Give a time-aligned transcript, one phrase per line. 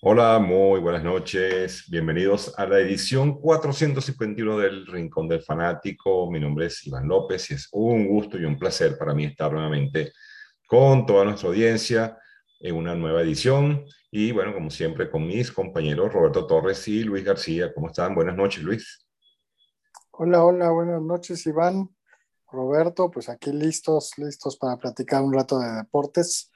[0.00, 1.84] Hola, muy buenas noches.
[1.88, 6.30] Bienvenidos a la edición 451 del Rincón del Fanático.
[6.30, 9.52] Mi nombre es Iván López y es un gusto y un placer para mí estar
[9.52, 10.12] nuevamente
[10.66, 12.18] con toda nuestra audiencia
[12.60, 13.84] en una nueva edición.
[14.10, 17.72] Y bueno, como siempre, con mis compañeros Roberto Torres y Luis García.
[17.72, 18.14] ¿Cómo están?
[18.14, 19.06] Buenas noches, Luis.
[20.10, 21.88] Hola, hola, buenas noches, Iván.
[22.52, 26.52] Roberto, pues aquí listos, listos para platicar un rato de deportes.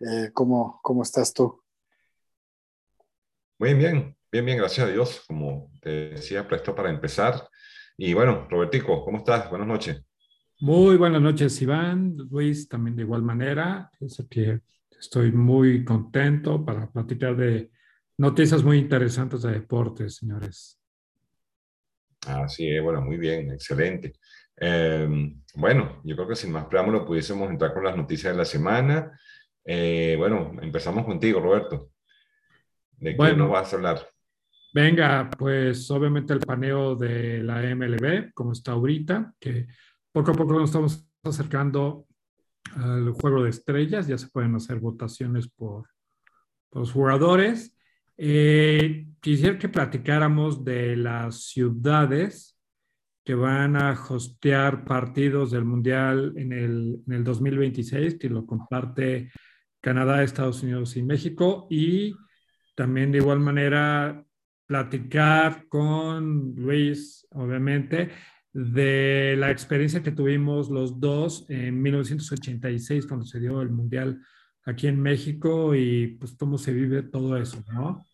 [0.00, 1.62] Eh, ¿cómo, ¿Cómo estás tú?
[3.58, 5.24] Muy bien, bien, bien, gracias a Dios.
[5.26, 7.48] Como te decía, presto para empezar.
[7.96, 9.48] Y bueno, Robertico, ¿cómo estás?
[9.48, 10.02] Buenas noches.
[10.60, 12.16] Muy buenas noches, Iván.
[12.30, 13.90] Luis, también de igual manera.
[14.28, 14.60] que
[14.98, 17.70] estoy muy contento para platicar de
[18.18, 20.78] noticias muy interesantes de deportes, señores.
[22.26, 24.14] Así es, bueno, muy bien, excelente.
[24.56, 28.44] Em, bueno, yo creo que sin más preámbulo pudiésemos entrar con las noticias de la
[28.44, 29.18] semana.
[29.64, 31.92] Eh, bueno, empezamos contigo, Roberto.
[32.98, 34.08] ¿De qué bueno, nos vas a hablar?
[34.72, 39.66] Venga, pues obviamente el paneo de la MLB, como está ahorita, que
[40.12, 42.06] poco a poco nos estamos acercando
[42.74, 45.88] al juego de estrellas, ya se pueden hacer votaciones por,
[46.72, 47.74] los jugadores.
[48.18, 52.58] Eh, quisiera que platicáramos de las ciudades
[53.24, 59.32] que van a hostear partidos del Mundial en el, en el 2026, que lo comparte
[59.80, 62.14] Canadá, Estados Unidos y México, y
[62.76, 64.24] también de igual manera
[64.66, 68.10] platicar con Luis, obviamente,
[68.52, 74.20] de la experiencia que tuvimos los dos en 1986 cuando se dio el Mundial
[74.64, 78.04] aquí en México y pues cómo se vive todo eso, ¿no?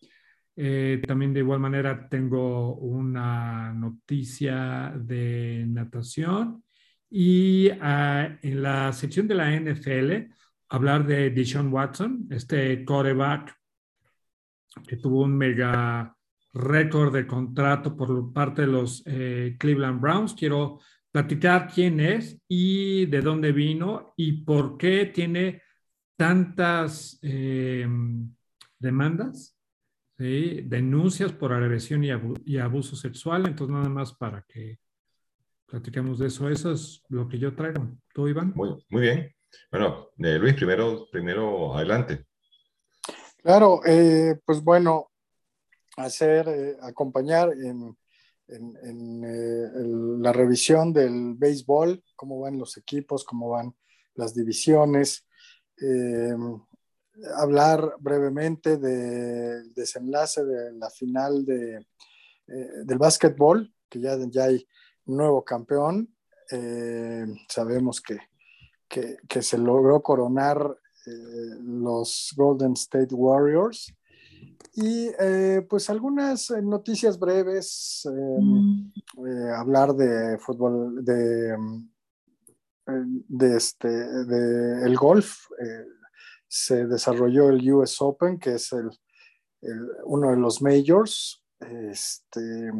[0.55, 6.63] Eh, también de igual manera tengo una noticia de natación
[7.09, 10.31] y ah, en la sección de la NFL
[10.69, 13.55] hablar de Deshaun Watson, este quarterback
[14.87, 16.15] que tuvo un mega
[16.53, 20.33] récord de contrato por parte de los eh, Cleveland Browns.
[20.33, 20.79] Quiero
[21.11, 25.61] platicar quién es y de dónde vino y por qué tiene
[26.15, 27.87] tantas eh,
[28.79, 29.57] demandas,
[30.17, 33.45] denuncias por agresión y, abuso sexual.
[33.45, 34.79] Entonces, nada más para que
[35.65, 36.49] platiquemos de eso.
[36.49, 37.97] Eso es lo que yo traigo.
[38.13, 38.53] ¿Tú, Iván?
[38.55, 39.35] Muy, muy bien.
[39.71, 42.25] Bueno, eh, Luis, primero, primero adelante.
[43.43, 45.11] Claro, eh, pues bueno,
[45.97, 47.93] hacer, eh, acompañar en,
[48.47, 49.69] eh,
[50.19, 53.75] la revisión del béisbol, cómo van los equipos, cómo van
[54.15, 55.27] las divisiones,
[57.35, 61.85] hablar brevemente del desenlace de la final de,
[62.47, 64.65] del básquetbol, que ya, ya hay
[65.05, 66.15] nuevo campeón.
[67.49, 68.19] sabemos que,
[68.87, 70.77] que, se logró coronar
[71.11, 73.93] los Golden State Warriors.
[74.75, 78.91] Y eh, pues algunas eh, noticias breves, mm.
[79.55, 81.55] hablar de fútbol, de,
[82.85, 85.45] de, este, de el golf.
[86.47, 88.89] se desarrolló el US Open, que es el,
[90.05, 91.43] uno de los majors.
[91.59, 92.71] Este,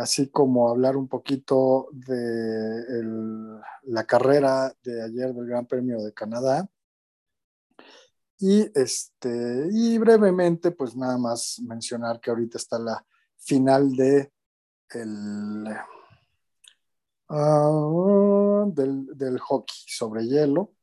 [0.00, 6.68] así como hablar un poquito de la carrera de ayer del Gran Premio de Canadá.
[8.40, 13.04] Y, este, y brevemente, pues nada más mencionar que ahorita está la
[13.36, 14.32] final de
[14.90, 15.66] el,
[17.28, 20.74] ah, del, hockey sobre hielo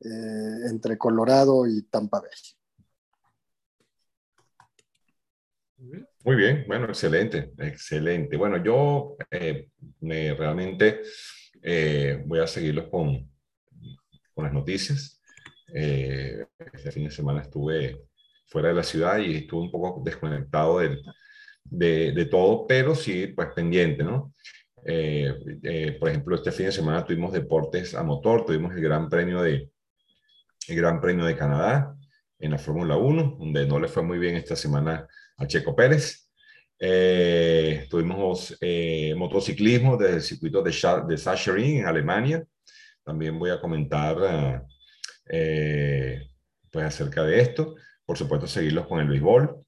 [0.00, 2.30] eh, entre Colorado y Tampa Bay.
[6.24, 8.36] Muy bien, bueno, excelente, excelente.
[8.38, 9.68] Bueno, yo eh,
[10.00, 11.02] me, realmente
[11.62, 13.30] eh, voy a seguirlos con,
[14.32, 15.13] con las noticias.
[15.76, 18.06] Eh, este fin de semana estuve
[18.46, 21.00] fuera de la ciudad y estuve un poco desconectado de,
[21.64, 24.32] de, todo, pero sí, pues pendiente, ¿no?
[24.86, 29.08] Eh, eh, por ejemplo, este fin de semana tuvimos deportes a motor, tuvimos el Gran
[29.08, 29.68] Premio de,
[30.68, 31.96] el Gran Premio de Canadá
[32.38, 36.30] en la Fórmula 1, donde no le fue muy bien esta semana a Checo Pérez.
[37.90, 38.56] tuvimos
[39.16, 40.70] motociclismo desde el circuito de,
[41.08, 42.44] de Sachsenring en Alemania.
[43.02, 44.64] También voy a comentar
[45.28, 46.30] eh,
[46.70, 47.76] pues acerca de esto.
[48.04, 49.64] Por supuesto, seguirlos con el béisbol.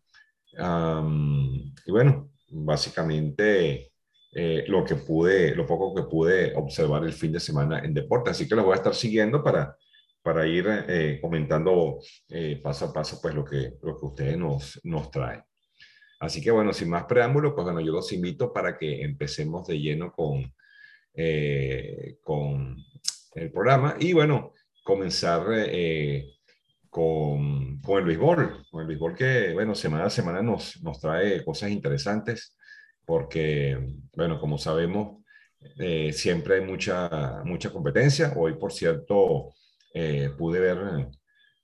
[1.87, 3.93] y bueno, básicamente
[4.33, 8.31] eh, lo que pude, lo poco que pude observar el fin de semana en deporte.
[8.31, 9.77] Así que los voy a estar siguiendo para,
[10.23, 11.99] para ir eh, comentando
[12.63, 15.43] paso a paso pues lo que, lo que ustedes nos, nos traen.
[16.19, 19.79] Así que bueno, sin más preámbulos, pues bueno, yo los invito para que empecemos de
[19.79, 20.55] lleno con,
[22.23, 22.77] con
[23.35, 23.97] el programa.
[24.01, 24.55] Y bueno,
[24.87, 26.37] comenzar eh,
[26.89, 31.45] con, con, el béisbol, con el béisbol que, bueno, semana a semana nos, nos trae
[31.45, 32.57] cosas interesantes,
[33.05, 33.77] porque,
[34.15, 35.25] bueno, como sabemos,
[35.79, 38.33] eh, siempre hay mucha, mucha competencia.
[38.37, 39.55] Hoy, por cierto,
[39.93, 40.79] eh, pude ver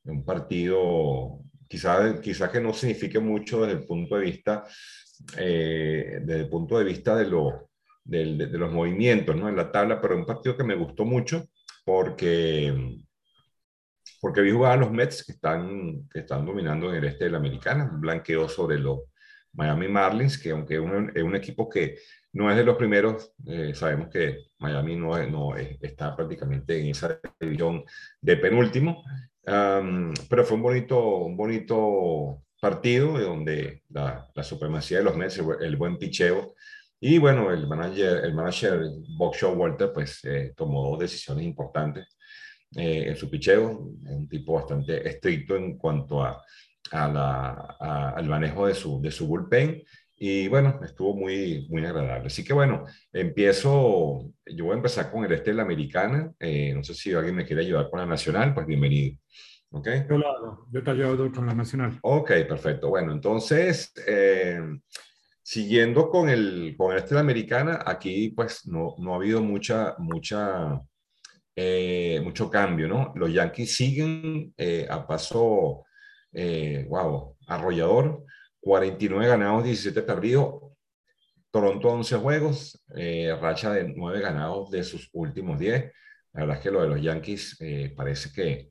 [0.05, 4.65] un partido, quizás quizá que no signifique mucho desde el punto de vista,
[5.39, 7.71] eh, desde el punto de vista de, lo,
[8.03, 9.49] de, de, los movimientos ¿no?
[9.49, 11.47] en la tabla, pero un partido que me gustó mucho
[11.85, 12.99] porque
[14.23, 17.31] porque vi jugar a los Mets que están, que están dominando en el este de
[17.31, 19.01] la americana, un blanqueo sobre los
[19.53, 21.99] Miami Marlins, que aunque es un, equipo que
[22.33, 27.19] no es de los primeros, eh, sabemos que Miami no, no está prácticamente en esa
[27.41, 27.83] división
[28.21, 29.03] de penúltimo,
[29.45, 35.77] pero fue un bonito, un bonito partido donde la, la supremacía de los Mets, el,
[35.77, 36.55] buen picheo,
[37.01, 38.83] y bueno, el manager, el manager
[39.19, 42.07] Bob Walter, pues eh, tomó dos decisiones importantes
[42.77, 46.43] eh, en su picheo, un tipo bastante estricto en cuanto a,
[46.91, 49.83] a la, al manejo de su, de su bullpen.
[50.25, 52.29] Y bueno, estuvo muy, muy agradable.
[52.29, 56.33] Así que bueno, empiezo, yo voy a empezar con el este de la americana.
[56.39, 59.19] Eh, no sé si alguien me quiere ayudar con la nacional, pues bienvenido.
[59.71, 59.89] ¿Ok?
[60.09, 61.99] Yo lo hago, yo te ayudo con la nacional.
[62.03, 62.91] Ok, perfecto.
[62.91, 64.61] Bueno, entonces, eh,
[65.43, 69.43] siguiendo con el, con el este de la americana, aquí pues no, no ha habido
[69.43, 70.81] mucha, mucha,
[71.55, 73.13] eh, mucho cambio, ¿no?
[73.15, 75.85] Los Yankees siguen eh, a paso,
[76.33, 78.25] eh, wow, arrollador,
[78.61, 80.63] 49 ganados, 17 perdidos,
[81.51, 82.83] Toronto 11 juegos,
[83.41, 85.93] racha de 9 ganados de sus últimos 10.
[86.33, 87.59] La verdad es que lo de los Yankees
[87.95, 88.71] parece que,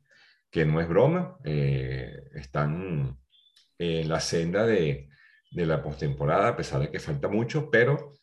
[0.50, 3.20] que no es broma, están
[3.78, 5.10] en la senda de,
[5.52, 8.14] de la postemporada, a pesar de que falta mucho, pero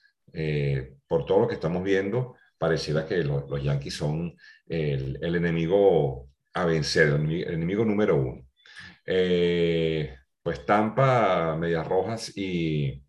[1.07, 6.29] por todo lo que estamos viendo, pareciera que los, los Yankees son el, el, enemigo
[6.55, 8.47] a vencer, el, enemigo número uno.
[9.07, 13.03] Eh, pues Tampa, Medias Rojas y,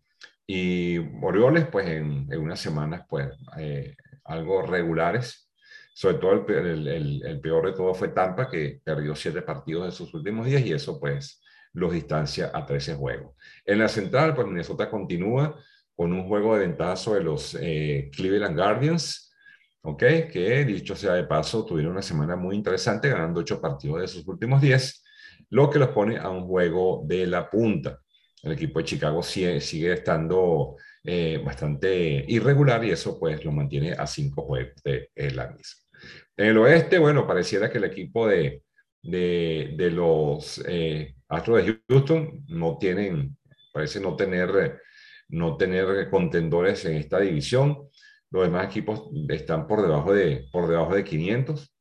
[0.46, 5.48] y Orioles, pues en, en unas semanas, pues eh, algo regulares.
[5.92, 9.92] Sobre todo el, el, el, peor de todo fue Tampa, que perdió siete partidos de
[9.92, 11.42] sus últimos días y eso pues
[11.72, 13.34] los distancia a 13 juegos.
[13.64, 15.58] En la central, pues Minnesota continúa
[15.94, 19.29] con un juego de ventaja sobre los eh, Cleveland Guardians,
[19.82, 19.98] ¿ok?
[20.30, 24.26] Que dicho sea de paso, tuvieron una semana muy interesante, ganando ocho partidos de sus
[24.26, 25.02] últimos diez,
[25.50, 28.00] lo que los pone a un juego de la punta.
[28.42, 33.92] El equipo de Chicago sigue, sigue estando eh, bastante irregular y eso pues lo mantiene
[33.92, 35.80] a cinco juegos de, la misma.
[36.36, 38.62] En el oeste, bueno, pareciera que el equipo de,
[39.02, 43.36] de, de los eh, Astros de Houston no tienen,
[43.72, 44.80] parece no tener,
[45.28, 47.88] no tener contendores en esta división.
[48.30, 51.74] Los demás equipos están por debajo de, por debajo de 500,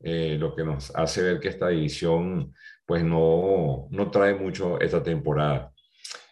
[0.00, 2.52] eh, lo que nos hace ver que esta división
[2.84, 5.72] pues no, no trae mucho esta temporada.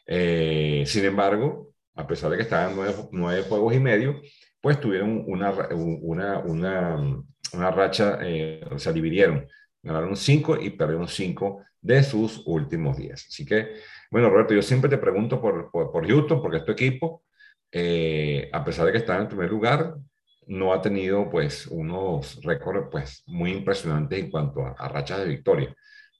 [0.06, 4.20] Eh, sin embargo, a pesar de que estaban nueve, nueve, juegos y medio,
[4.60, 7.22] pues tuvieron una, una, una,
[7.52, 9.46] una racha, eh, o sea, dividieron,
[9.82, 13.26] ganaron cinco y perdieron cinco de sus últimos días.
[13.28, 13.74] Así que,
[14.10, 17.24] bueno, Roberto, yo siempre te pregunto por, por, por Houston, porque es tu equipo,
[17.76, 19.96] eh, a pesar de que está en el primer lugar,
[20.46, 25.74] no ha tenido pues unos récords pues muy impresionantes en cuanto a, rachas de victoria.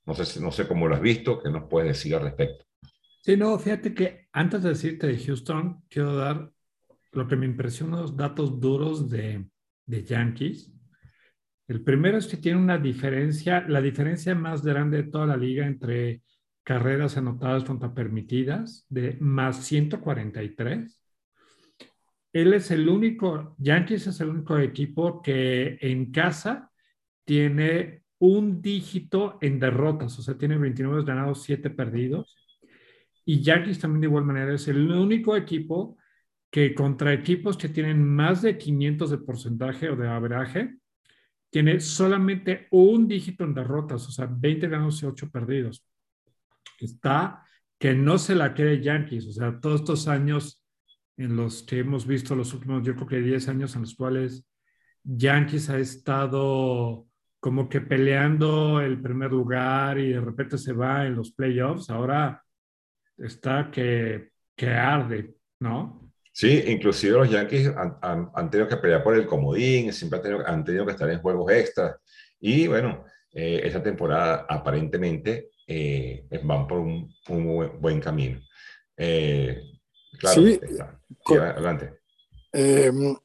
[0.04, 2.64] No sé, no sé cómo lo has visto, ¿qué nos puedes decir al respecto?
[3.20, 6.50] Sí, no, fíjate que antes de decirte de Houston, quiero dar
[7.12, 9.46] lo que me impresiona, los datos duros de,
[9.86, 10.72] de Yankees.
[11.68, 15.64] El primero es que tiene una diferencia, la diferencia más grande de toda la liga
[15.68, 16.22] entre
[16.64, 21.03] carreras anotadas contra permitidas, de más 143
[22.34, 26.68] él es el único, Yankees es el único equipo que en casa
[27.24, 32.36] tiene un dígito en derrotas, o sea, tiene 29 ganados, 7 perdidos.
[33.24, 35.96] Y Yankees también de igual manera es el único equipo
[36.50, 40.74] que contra equipos que tienen más de 500 de porcentaje o de averaje,
[41.50, 45.86] tiene solamente un dígito en derrotas, o sea, 20 ganados y 8 perdidos.
[46.80, 47.44] Está
[47.78, 50.63] que no se la cree Yankees, o sea, todos estos años
[51.16, 54.44] en los que hemos visto los últimos, yo creo que 10 años en los cuales
[55.02, 57.06] Yankees ha estado
[57.40, 62.42] como que peleando el primer lugar y de repente se va en los playoffs, ahora
[63.18, 66.10] está que, que arde, ¿no?
[66.32, 70.48] Sí, inclusive los Yankees han, han, tenido que pelear por el comodín, siempre han tenido,
[70.48, 71.96] han tenido que estar en juegos extras.
[72.40, 78.40] Y bueno, eh, esta temporada aparentemente eh, van por un, un buen, camino.
[78.96, 79.60] Eh,
[80.22, 80.60] sí,
[81.26, 81.98] adelante.
[82.52, 83.16] Em,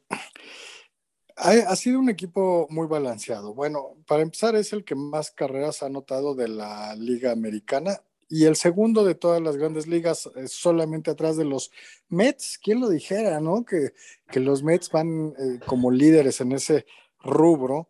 [1.41, 3.53] Ha, sido un equipo muy balanceado.
[3.53, 8.43] Bueno, para empezar, es el que más carreras ha anotado de la Liga Americana y
[8.43, 11.71] el segundo de todas las grandes ligas, solamente atrás de los
[12.09, 12.59] Mets.
[12.61, 13.63] ¿Quién lo dijera, no?
[13.63, 13.93] Que,
[14.37, 16.85] los Mets van eh, como líderes en ese
[17.21, 17.89] rubro.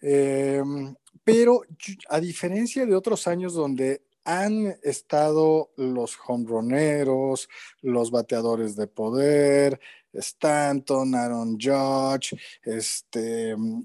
[0.00, 1.60] Em, pero
[2.08, 7.48] a diferencia de otros años donde han estado los hombroneros,
[7.80, 9.80] los bateadores de poder,
[10.12, 13.82] Stanton, Aaron Judge, este, mm,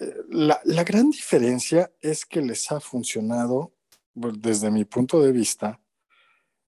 [0.00, 3.74] eh, la, gran diferencia es que les ha funcionado,
[4.14, 5.80] desde mi punto de vista,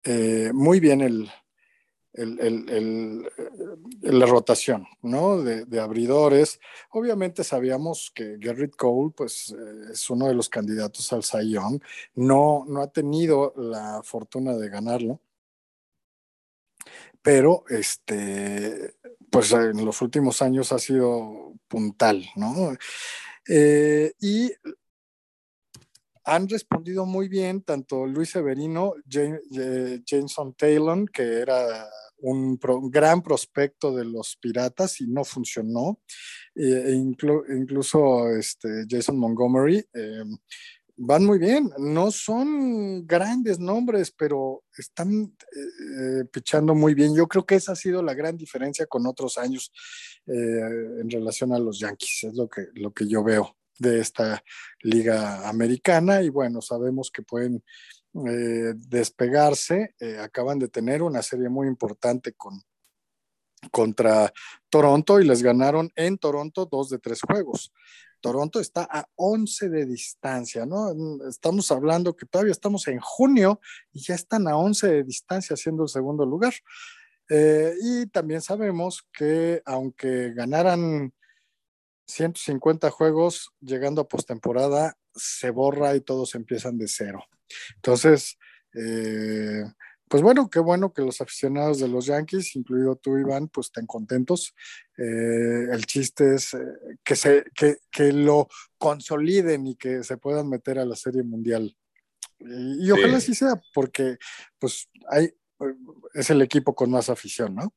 [0.04, 1.30] eh, muy bien el,
[4.02, 5.42] la rotación, ¿no?
[5.42, 6.58] De, abridores.
[6.90, 11.56] Obviamente sabíamos que Garrett Cole, pues, eh, es uno de los candidatos al Cy.
[12.14, 15.20] No, no ha tenido la fortuna de ganarlo.
[17.22, 18.94] Pero, este,
[19.30, 22.76] pues en los últimos años ha sido puntal, ¿no?
[23.48, 24.52] Eh, y
[26.24, 32.58] han respondido muy bien tanto Luis Severino, eh, Jameson Taylor, que era un
[32.90, 36.00] gran prospecto de los piratas y no funcionó.
[36.54, 39.84] E incluso este, Jason Montgomery.
[39.92, 40.24] Eh,
[40.98, 47.14] van muy bien, no son grandes nombres, pero están eh, pichando muy bien.
[47.14, 49.70] Yo creo que esa ha sido la gran diferencia con otros años
[50.26, 54.42] en relación a los Yankees, es lo que, lo que yo veo de esta
[54.82, 57.62] liga americana y bueno, sabemos que pueden
[58.28, 59.94] eh, despegarse.
[60.00, 62.62] Eh, acaban de tener una serie muy importante con,
[63.70, 64.32] contra
[64.68, 67.72] Toronto y les ganaron en Toronto dos de tres juegos.
[68.20, 70.92] Toronto está a 11 de distancia, ¿no?
[71.28, 73.60] Estamos hablando que todavía estamos en junio
[73.92, 76.54] y ya están a 11 de distancia siendo el segundo lugar.
[77.28, 81.12] Eh, y también sabemos que aunque ganaran
[82.06, 87.24] 150 juegos, llegando a postemporada, se borra y todos empiezan de cero.
[87.76, 88.38] Entonces,
[88.76, 89.64] eh,
[90.08, 93.86] pues bueno, qué bueno que los aficionados de los Yankees, incluido tú, Iván, pues estén
[93.86, 94.54] contentos.
[94.96, 96.58] Eh, el chiste es eh,
[97.02, 98.48] que, se, que, que, lo
[98.78, 101.76] consoliden y que se puedan meter a la Serie Mundial.
[102.38, 104.18] Y, ojalá así sea, porque
[104.58, 105.32] pues hay,
[106.14, 107.74] es el equipo con más afición, ¿no?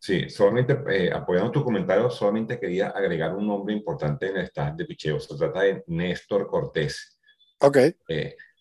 [0.00, 0.76] Sí, solamente
[1.14, 5.18] apoyando tu comentario, solamente quería agregar un nombre importante en el staff de picheo.
[5.18, 7.18] Se trata de Néstor Cortés.
[7.60, 7.78] Ok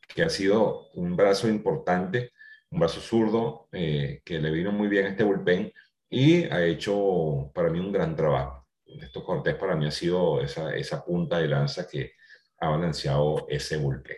[0.07, 2.31] que ha sido un brazo importante,
[2.69, 5.72] un brazo zurdo, eh, que le vino muy bien a este bullpen
[6.10, 8.67] y ha hecho para mí un gran trabajo.
[8.86, 12.13] Esto Cortés para mí ha sido esa, esa punta de lanza que
[12.60, 14.17] ha balanceado ese bullpen.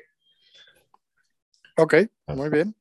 [1.77, 1.96] Ok,
[2.27, 2.75] muy bien.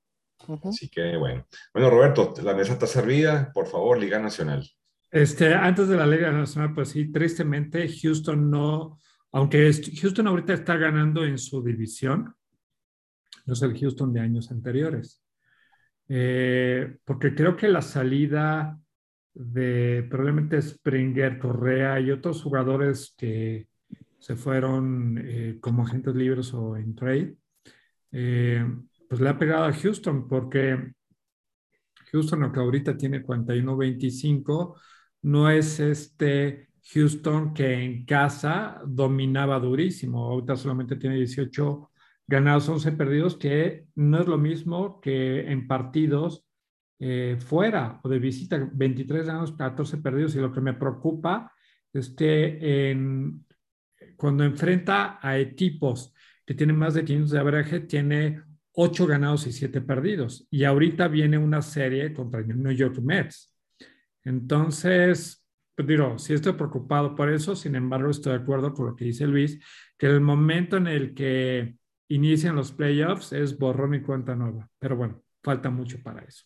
[0.64, 1.46] Así que bueno.
[1.72, 3.50] Bueno, Roberto, la mesa está servida.
[3.52, 4.68] Por favor, Liga Nacional.
[5.10, 8.98] Este, antes de la Liga Nacional, pues sí, tristemente Houston no,
[9.32, 9.70] aunque
[10.00, 12.34] Houston ahorita está ganando en su división,
[13.44, 15.22] no es el Houston de años anteriores.
[16.08, 18.78] Eh, porque creo que la salida
[19.32, 23.68] de probablemente Springer, Correa y otros jugadores que
[24.18, 27.36] se fueron eh, como agentes libres o en trade,
[28.12, 28.64] eh,
[29.08, 30.92] pues le ha pegado a Houston porque
[32.12, 34.76] Houston, que ahorita tiene 41-25,
[35.22, 40.24] no es este Houston que en casa dominaba durísimo.
[40.24, 41.90] Ahorita solamente tiene 18
[42.26, 46.46] ganados 11 perdidos, que no es lo mismo que en partidos
[46.98, 50.34] eh, fuera o de visita, 23 ganados, 14 perdidos.
[50.34, 51.52] Y lo que me preocupa
[51.92, 53.44] es que en,
[54.16, 56.14] cuando enfrenta a equipos
[56.46, 60.46] que tienen más de 500 de average, tiene 8 ganados y 7 perdidos.
[60.50, 63.54] Y ahorita viene una serie contra el New York Mets.
[64.24, 68.96] Entonces, pues digo, sí estoy preocupado por eso, sin embargo, estoy de acuerdo con lo
[68.96, 69.60] que dice Luis,
[69.98, 71.76] que el momento en el que
[72.08, 74.68] inician los playoffs es borrón y cuenta nueva.
[74.78, 76.44] Pero bueno, falta mucho para eso.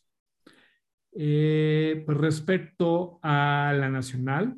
[1.12, 4.56] Eh, pues respecto a la nacional,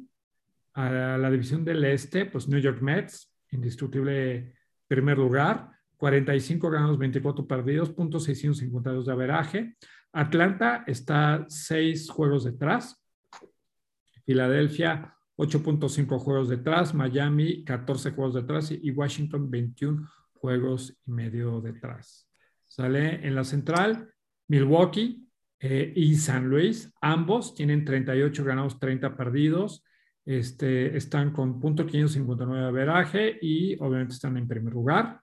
[0.74, 4.54] a la división del este, pues New York Mets, indestructible
[4.86, 9.76] primer lugar, 45 ganados, 24 perdidos, punto 652 de averaje.
[10.12, 13.00] Atlanta está 6 juegos detrás.
[14.24, 16.94] Filadelfia, 8.5 juegos detrás.
[16.94, 18.70] Miami, 14 juegos detrás.
[18.70, 20.08] Y Washington, 21
[20.40, 22.28] juegos y medio detrás.
[22.66, 24.12] Sale en la central,
[24.48, 25.28] Milwaukee
[25.58, 29.84] eh, y San Luis, ambos tienen 38 ganados, 30 perdidos.
[30.24, 35.20] Este, están con punto 559 de veraje y obviamente están en primer lugar.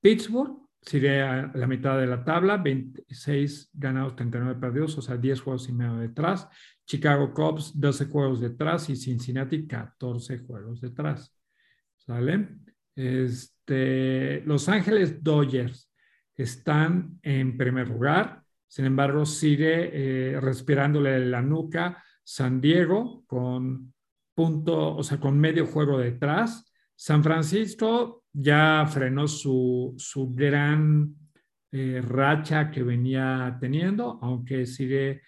[0.00, 5.40] Pittsburgh Sigue a la mitad de la tabla, 26 ganados, 39 perdidos, o sea, 10
[5.40, 6.48] juegos y medio detrás.
[6.84, 11.32] Chicago Cubs, 12 juegos detrás y Cincinnati, 14 juegos detrás.
[11.98, 12.48] ¿Sale?
[12.94, 15.90] Este, Los Ángeles Dodgers
[16.34, 23.92] están en primer lugar, sin embargo, sigue eh, respirándole la nuca San Diego con
[24.34, 26.72] punto, o sea, con medio juego detrás.
[26.96, 31.14] San Francisco ya frenó su, su gran
[31.70, 35.20] eh, racha que venía teniendo, aunque sigue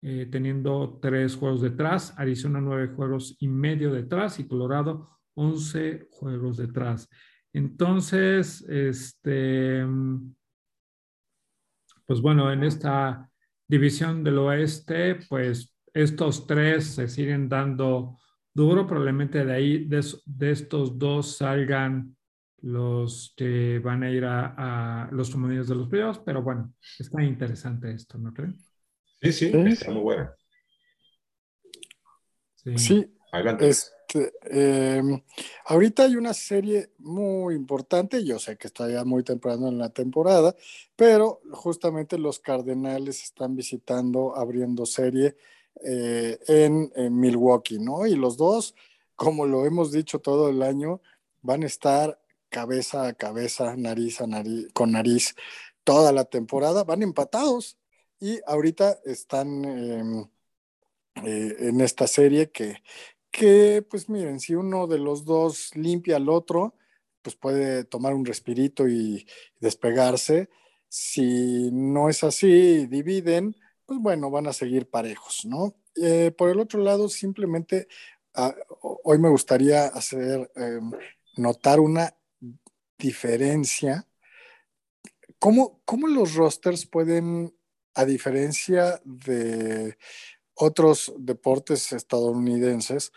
[0.00, 2.14] eh, teniendo tres juegos detrás.
[2.16, 7.08] Arizona nueve juegos y medio detrás y Colorado once juegos detrás.
[7.52, 9.84] Entonces, este,
[12.06, 13.30] pues bueno, en esta
[13.68, 18.18] división del oeste, pues estos tres se siguen dando
[18.54, 18.86] duro.
[18.86, 22.16] Probablemente de ahí, de, estos dos salgan
[22.62, 27.92] los que van a ir a, los comunidades de los playoffs, pero bueno, está interesante
[27.92, 28.56] esto, ¿no creen?
[29.20, 30.34] Sí, sí, está muy buena.
[32.56, 33.18] Sí, sí.
[33.32, 33.70] Adelante.
[34.12, 34.32] Este,
[34.98, 35.22] em,
[35.66, 39.88] ahorita hay una serie muy importante, yo sé que está ya muy temprano en la
[39.90, 40.54] temporada,
[40.96, 45.36] pero justamente los Cardenales están visitando, abriendo serie
[45.84, 48.06] eh, en, Milwaukee, ¿no?
[48.06, 48.74] Y los dos,
[49.16, 51.00] como lo hemos dicho todo el año,
[51.40, 55.34] van a estar cabeza a cabeza, nariz a nariz, con nariz
[55.84, 57.78] toda la temporada, van empatados
[58.20, 60.26] y ahorita están em,
[61.24, 62.76] eh, en esta serie que,
[63.32, 66.76] que, pues miren, si uno de los dos limpia al otro,
[67.22, 69.26] pues puede tomar un respirito y
[69.58, 70.50] despegarse.
[70.88, 75.74] Si no es así, dividen, pues bueno, van a seguir parejos, ¿no?
[75.96, 77.88] Eh, por el otro lado, simplemente
[78.34, 78.54] ah,
[79.04, 80.92] hoy me gustaría hacer em,
[81.36, 82.14] notar una
[82.98, 84.06] diferencia.
[85.38, 87.56] ¿Cómo, ¿Cómo, los rosters pueden,
[87.94, 89.96] a diferencia de
[90.54, 93.12] otros deportes estadounidenses,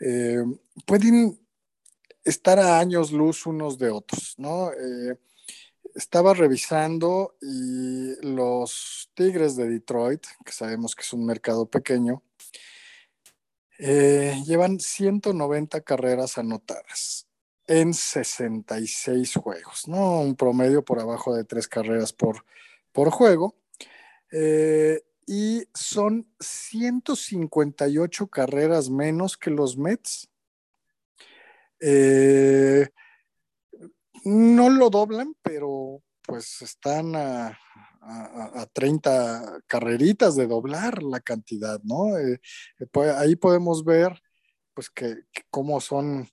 [0.00, 1.38] em, pueden
[2.24, 4.72] estar a años luz unos de otros, ¿no?
[4.72, 5.16] Eh,
[5.94, 12.22] estaba revisando y los Tigres de Detroit, que sabemos que es un mercado pequeño,
[13.78, 17.26] eh, llevan 190 carreras anotadas
[17.66, 20.20] en 66 juegos, ¿no?
[20.20, 22.44] Un promedio por abajo de tres carreras por,
[22.92, 23.56] por juego.
[24.30, 25.02] Eh,
[25.32, 30.28] y son 158 carreras menos que los Mets.
[31.80, 32.86] Eh,
[34.26, 37.58] no lo doblan, pero pues están a,
[38.74, 42.18] 30 carreritas de doblar la cantidad, ¿no?
[42.18, 42.38] Eh,
[42.80, 44.20] eh, pues, ahí podemos ver
[44.74, 46.28] pues que, cómo son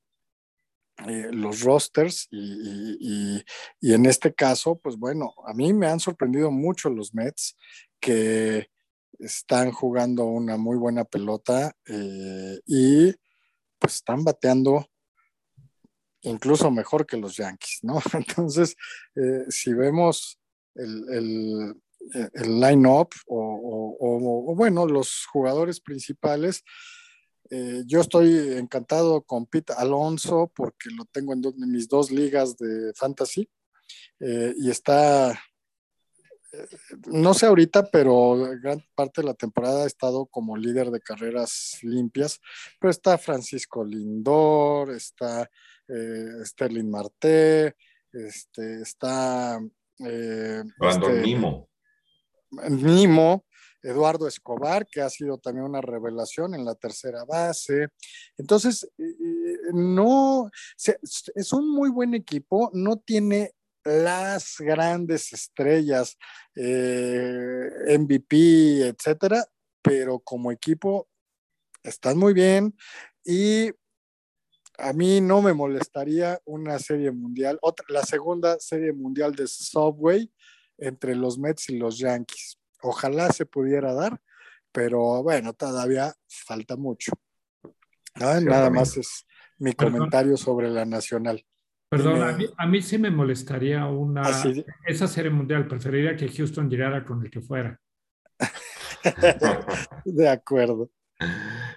[1.32, 3.42] los rosters y,
[3.82, 7.56] en este caso, pues bueno, a mí me han sorprendido mucho los Mets
[8.02, 8.68] que
[9.17, 11.76] están jugando una muy buena pelota
[12.65, 13.12] y
[13.80, 14.86] pues están bateando
[16.22, 18.02] incluso mejor que los Yankees, ¿no?
[18.13, 18.76] Entonces,
[19.15, 20.39] eh, si vemos
[20.76, 21.82] el, el,
[22.34, 26.63] el line-up o, bueno, los jugadores principales,
[27.50, 31.41] eh, yo estoy encantado con Pete Alonso porque lo tengo en,
[31.72, 33.50] mis dos ligas de fantasy
[34.19, 35.39] eh, y está,
[37.08, 41.80] no sé ahorita, pero gran parte de la temporada ha estado como líder de carreras
[41.82, 42.40] limpias,
[42.80, 45.50] pero está Francisco Lindor, está
[45.88, 47.76] eh, Sterling Marte,
[48.12, 49.60] este, está...
[50.00, 51.22] Eh, este,
[52.70, 53.46] Nimo.
[53.82, 57.88] Eduardo Escobar, que ha sido también una revelación en la tercera base.
[58.38, 58.90] Entonces,
[59.74, 66.18] no, es un muy buen equipo, no tiene las grandes estrellas,
[66.56, 69.46] eh, MVP, etcétera,
[69.82, 71.08] pero como equipo
[71.84, 72.76] están muy bien
[73.24, 73.72] y
[74.78, 80.32] a mí no me molestaría una serie mundial, otra, la segunda serie mundial de Subway
[80.78, 82.58] entre los Mets y los Yankees.
[82.82, 84.22] Ojalá se pudiera dar,
[84.72, 87.12] pero bueno, todavía falta mucho.
[88.15, 89.26] Nada más es
[89.58, 91.46] mi comentario sobre la nacional.
[91.89, 94.43] Perdón, a, mí, sí me molestaría una ¿Ah,
[94.86, 95.67] esa serie mundial.
[95.67, 97.80] Preferiría que Houston llegara con el que fuera.
[100.06, 100.91] de acuerdo.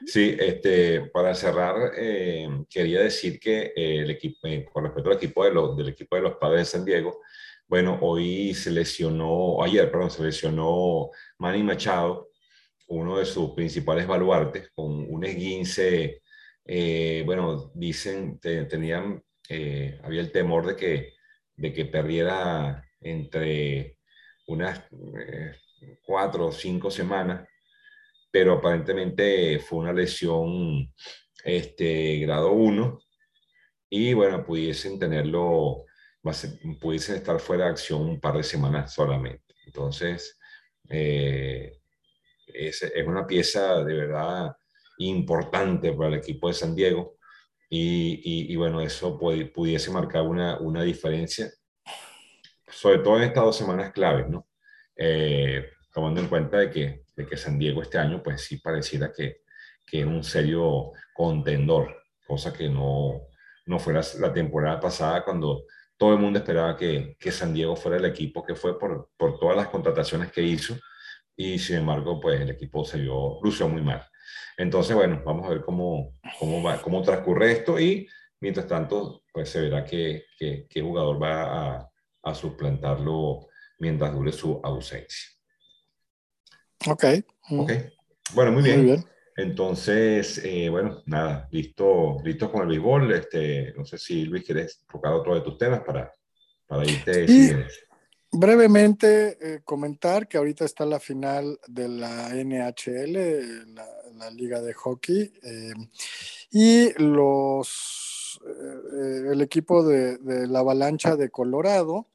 [0.07, 5.16] Sí, este, para cerrar, eh, quería decir que eh, el equipo, eh, con respecto al
[5.16, 7.20] equipo de los, del equipo de los padres de San Diego,
[7.66, 12.29] bueno, hoy se lesionó, ayer, perdón, se lesionó Manny Machado,
[12.88, 16.20] uno de sus principales baluartes, con un esguince,
[17.25, 19.22] bueno, dicen, tenían,
[20.03, 21.15] había el temor de que,
[21.57, 23.99] de que perdiera entre
[24.47, 24.81] unas
[25.19, 25.57] eh,
[26.05, 27.49] cuatro o cinco semanas,
[28.31, 30.93] pero aparentemente fue una lesión
[31.45, 32.99] este, grado 1
[33.91, 35.85] y bueno, pudiesen tenerlo,
[36.81, 39.55] pudiesen estar fuera de acción un par de semanas solamente.
[39.67, 40.38] Entonces,
[40.88, 41.79] eh,
[42.47, 44.57] es, es, una pieza de verdad
[44.99, 47.19] importante para el equipo de San Diego
[47.75, 51.51] y, bueno, eso pudiese marcar una, diferencia,
[52.69, 54.47] sobre todo en estas dos semanas claves, ¿no?
[54.95, 59.11] Eh, tomando en cuenta de que, de que San Diego este año, pues sí pareciera
[59.11, 59.41] que,
[59.87, 63.23] que es un serio contendor, cosa que no,
[63.65, 65.65] no fue la, temporada pasada cuando
[65.97, 69.39] todo el mundo esperaba que, que, San Diego fuera el equipo que fue por, por
[69.39, 70.77] todas las contrataciones que hizo
[71.35, 74.07] y sin embargo, pues el equipo se vio, lució muy mal.
[74.57, 78.09] Entonces, bueno, vamos a ver cómo, cómo, va, cómo transcurre esto y
[78.41, 81.91] mientras tanto, pues se verá qué, qué, jugador va a,
[82.23, 85.31] a, suplantarlo mientras dure su ausencia.
[86.89, 87.05] Ok.
[87.51, 87.73] Ok.
[88.35, 88.77] Bueno, muy bien.
[88.79, 89.05] Muy bien.
[89.37, 93.13] Entonces, eh, bueno, nada, listo, listo con el béisbol.
[93.13, 96.13] Este, no sé si Luis quieres tocar otro de tus temas para,
[96.67, 97.67] para irte.
[98.31, 103.87] brevemente eh, comentar que ahorita está la final de la NHL, la,
[104.31, 105.75] liga de hockey, eh,
[106.51, 108.41] y los
[109.31, 112.09] el equipo de, la avalancha de Colorado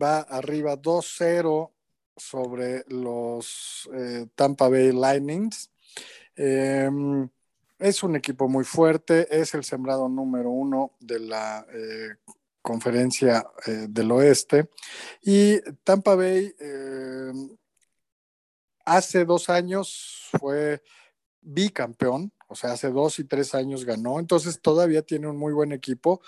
[0.00, 1.70] va arriba 2-0
[2.16, 3.88] sobre los
[4.34, 5.70] Tampa Bay Lightnings.
[6.38, 7.28] Em,
[7.80, 12.16] es un equipo muy fuerte, es el sembrado número uno de la eh,
[12.62, 14.70] conferencia eh, del oeste.
[15.22, 17.56] Y Tampa Bay em,
[18.84, 20.82] hace dos años fue
[21.40, 25.72] bicampeón, o sea, hace dos y tres años ganó, entonces todavía tiene un muy buen
[25.72, 26.20] equipo.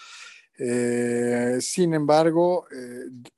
[0.58, 2.66] Eh, sin embargo,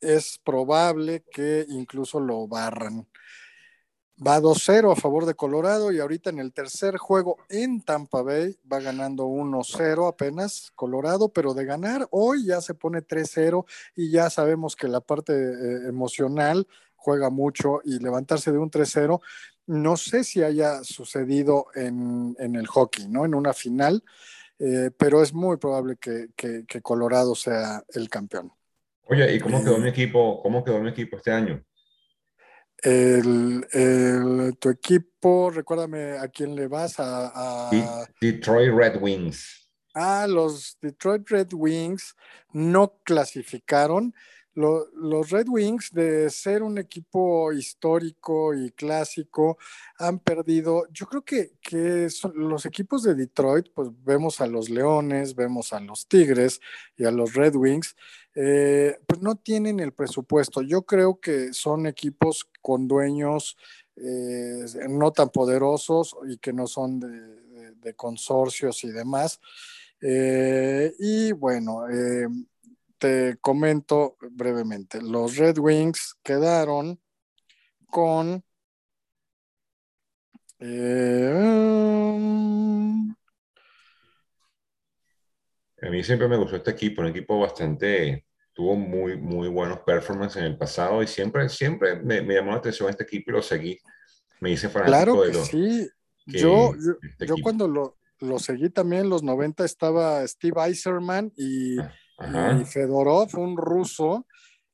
[0.01, 3.07] es probable que incluso lo barran.
[4.25, 8.57] Va 2-0 a favor de Colorado y ahorita en el tercer juego en Tampa Bay
[8.71, 13.65] va ganando 1-0 apenas Colorado, pero de ganar hoy ya se pone 3-0
[13.97, 19.21] y ya sabemos que la parte eh, emocional juega mucho y levantarse de un 3-0,
[19.73, 23.25] no sé si haya sucedido en, el hockey, ¿no?
[23.25, 24.05] En una final,
[24.59, 26.29] eh, pero es muy probable que,
[26.83, 28.53] Colorado sea el campeón.
[29.05, 30.43] Oye, ¿y cómo quedó mi equipo?
[30.43, 31.65] ¿Cómo quedó mi equipo este año?
[32.83, 39.71] El, tu equipo, recuérdame a quién le vas a, Detroit Red Wings.
[39.95, 42.15] Ah, los Detroit Red Wings
[42.53, 44.15] no clasificaron.
[44.55, 49.59] Los Red Wings, de ser un equipo histórico y clásico,
[49.99, 50.87] han perdido.
[50.91, 51.53] Yo creo que,
[52.35, 56.61] los equipos de Detroit, pues vemos a los Leones, vemos a los Tigres
[56.97, 57.97] y a los Red Wings,
[58.35, 60.62] eh, pues no tienen el presupuesto.
[60.62, 63.57] Yo creo que son equipos con dueños
[63.97, 69.41] eh, no tan poderosos y que no son de, consorcios y demás.
[70.01, 71.85] Eh, y bueno,
[73.03, 77.01] te comento brevemente, los Red Wings quedaron
[77.88, 78.45] con...
[85.81, 90.37] A mí siempre me gustó este equipo, un equipo bastante, tuvo muy, muy buenos performances
[90.37, 93.81] en el pasado y siempre, siempre me, llamó la atención este equipo y lo seguí.
[94.41, 95.88] Me hice fanático claro que sí.
[96.27, 101.79] yo, yo, este cuando lo, lo, seguí también en los 90 estaba Steve Eiserman y,
[102.61, 104.27] y Fedorov, un ruso,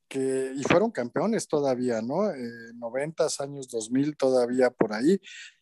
[0.09, 2.31] que, y fueron campeones todavía, ¿no?
[2.31, 5.21] Eh, 90 años 2000 todavía por ahí.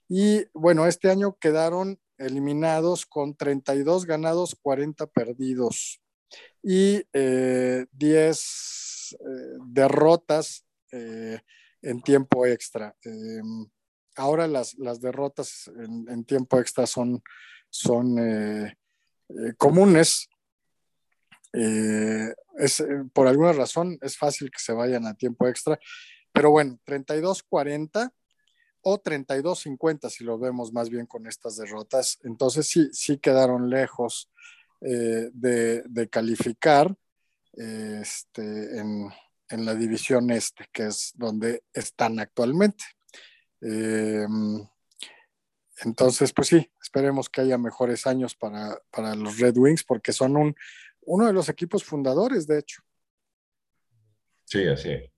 [0.09, 6.01] Y bueno, este año quedaron eliminados con 32 ganados, 40 perdidos
[6.63, 11.41] y 10 eh, eh, derrotas eh,
[11.83, 12.97] en tiempo extra.
[13.03, 13.69] Em,
[14.17, 17.23] ahora las, las derrotas en, tiempo extra son,
[17.71, 18.17] son
[19.59, 20.29] comunes.
[21.53, 25.79] Es, por alguna razón es fácil que se vayan a tiempo extra,
[26.33, 28.11] pero bueno, 32-40
[28.83, 32.19] o 32-50 si lo vemos más bien con estas derrotas.
[32.23, 34.31] Entonces sí, sí quedaron lejos
[34.81, 36.95] eh, de, calificar
[37.55, 39.11] este, en,
[39.65, 42.85] la división este, que es donde están actualmente.
[43.61, 44.67] Em,
[45.79, 48.79] entonces, pues sí, esperemos que haya mejores años para,
[49.17, 50.57] los Red Wings porque son un,
[51.07, 52.83] uno de los equipos fundadores, de hecho.
[54.45, 55.11] Sí, así es.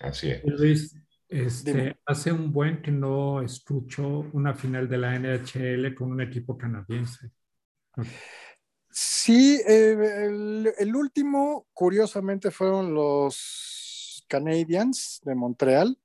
[0.00, 0.96] Así es.
[1.28, 6.58] Este, hace un buen que no escucho una final de la NHL con un equipo
[6.58, 7.30] canadiense.
[8.90, 15.98] Sí, eh, el, último, curiosamente, fueron los Canadiens de Montreal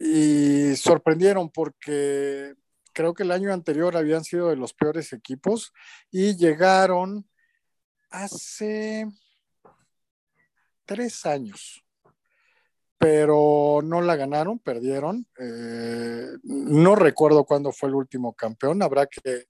[0.00, 2.54] y sorprendieron porque
[2.92, 5.72] creo que el año anterior habían sido de los peores equipos
[6.10, 7.29] y llegaron
[8.10, 9.06] hace
[10.84, 11.84] tres años,
[12.98, 15.26] pero no la ganaron, perdieron.
[15.38, 19.46] Eh, no recuerdo cuándo fue el último campeón, habrá que,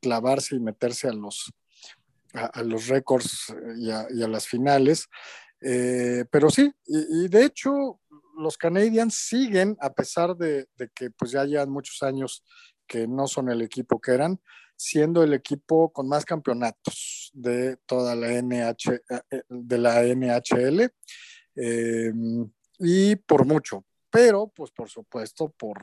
[0.00, 1.52] clavarse y meterse a los,
[2.32, 5.08] a, los récords y a, las finales.
[5.60, 8.00] Eh, pero sí, y, de hecho
[8.36, 12.42] los Canadiens siguen, a pesar de, que pues ya llevan muchos años
[12.86, 14.40] que no son el equipo que eran,
[14.82, 20.90] siendo el equipo con más campeonatos de toda la NH, eh, NHL
[21.54, 25.80] em, y por mucho, pero pues por supuesto por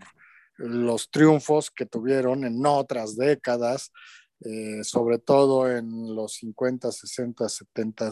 [0.58, 3.94] los triunfos que tuvieron en otras décadas,
[4.42, 8.10] eh, sobre todo en los 50, 60, 70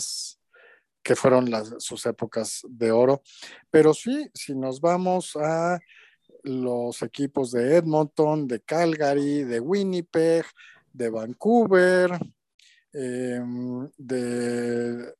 [1.04, 3.22] que fueron las, sus épocas de oro.
[3.70, 5.80] Pero sí, si nos vamos a
[6.44, 10.46] los equipos de Edmonton, de Calgary, de Winnipeg,
[10.98, 12.20] de Vancouver,
[12.92, 15.14] em, de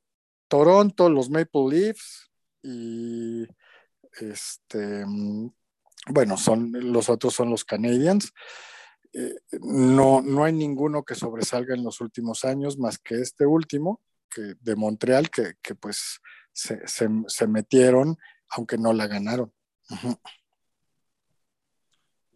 [0.48, 2.32] Toronto, los Maple Leafs
[2.64, 3.48] y
[4.20, 5.06] este,
[6.08, 8.34] bueno, son los otros son los Canadiens.
[9.14, 14.02] Eh, no, no hay ninguno que sobresalga en los últimos años más que este último,
[14.36, 16.20] de Montreal que, pues
[16.54, 18.18] se, metieron,
[18.50, 19.52] aunque no la ganaron.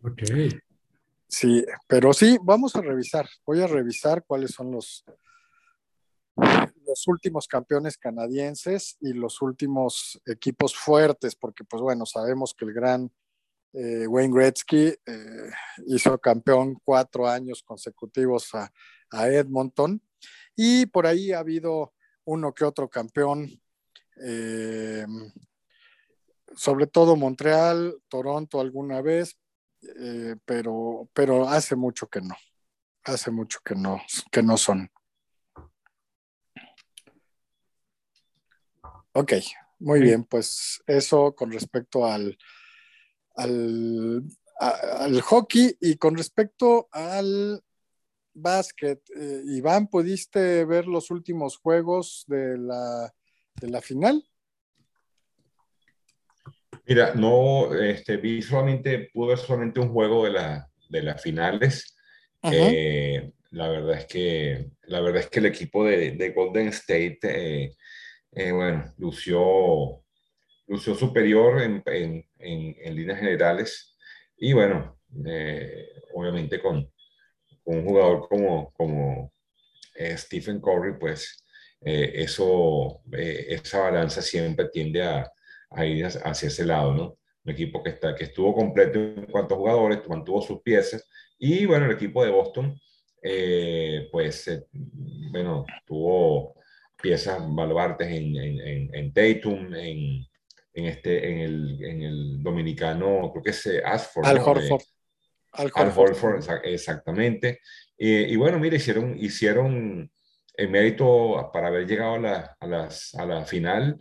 [0.03, 0.23] Ok.
[1.31, 3.27] Sí, pero sí, vamos a revisar.
[3.45, 5.05] Voy a revisar cuáles son los,
[6.85, 12.73] los últimos campeones canadienses y los últimos equipos fuertes, porque pues bueno, sabemos que el
[12.73, 13.09] gran
[13.71, 15.51] eh, Wayne Gretzky eh,
[15.87, 20.01] hizo campeón cuatro años consecutivos a Edmonton
[20.55, 21.93] y por ahí ha habido
[22.25, 23.49] uno que otro campeón,
[24.21, 25.05] eh,
[26.55, 29.37] sobre todo Montreal, Toronto alguna vez,
[29.99, 32.35] eh, pero, pero hace mucho que no,
[33.03, 34.89] hace mucho que no, que no son.
[39.13, 39.33] Ok,
[39.79, 42.37] muy bien, pues eso con respecto al,
[43.35, 44.23] al,
[44.59, 47.61] al hockey y con respecto al
[48.33, 49.01] básquet.
[49.15, 53.13] Eh, Iván, ¿pudiste ver los últimos juegos de la,
[53.55, 54.23] de la final?
[56.85, 61.95] Mira, no, este, vi solamente, pude ver solamente un juego de, la, de las finales.
[62.43, 67.19] Eh, la verdad es que, la verdad es que el equipo de, de Golden State,
[67.23, 70.03] eh, bueno, lució,
[70.67, 73.95] lució superior en, en, en, en líneas generales.
[74.37, 74.97] Y bueno,
[76.13, 76.91] obviamente con,
[77.65, 79.33] un jugador como, como
[79.95, 81.43] eh, Stephen Curry, pues
[81.81, 85.31] eh, eso, eh, esa balanza siempre tiende a,
[85.71, 87.17] a, ir hacia ese lado, ¿no?
[87.43, 91.07] Un equipo que, está, que estuvo completo en cuanto a jugadores, mantuvo sus piezas,
[91.39, 92.79] y bueno, el equipo de Boston,
[94.11, 94.67] pues,
[95.31, 96.55] bueno, tuvo
[97.01, 100.27] piezas baluartes en, en, en, Tatum, en,
[100.73, 104.25] en, este, en, el, en el dominicano, creo que es Ashford.
[104.25, 104.81] Al Horford.
[105.53, 107.59] Al Holford, exactamente.
[107.97, 110.09] y bueno, mire, hicieron, hicieron
[110.53, 113.99] el mérito para haber llegado a la, a, las, a la final,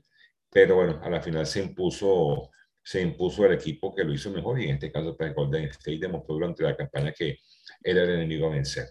[0.51, 2.51] pero bueno, a la final se impuso,
[2.83, 5.99] se impuso el equipo que lo hizo mejor y en este caso pues, Golden State
[6.01, 7.39] demostró durante la campaña que
[7.83, 8.91] era el enemigo a vencer.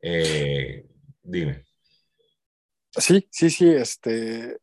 [0.00, 0.86] Eh,
[1.22, 1.64] dime.
[2.90, 4.58] Sí, sí, sí, este,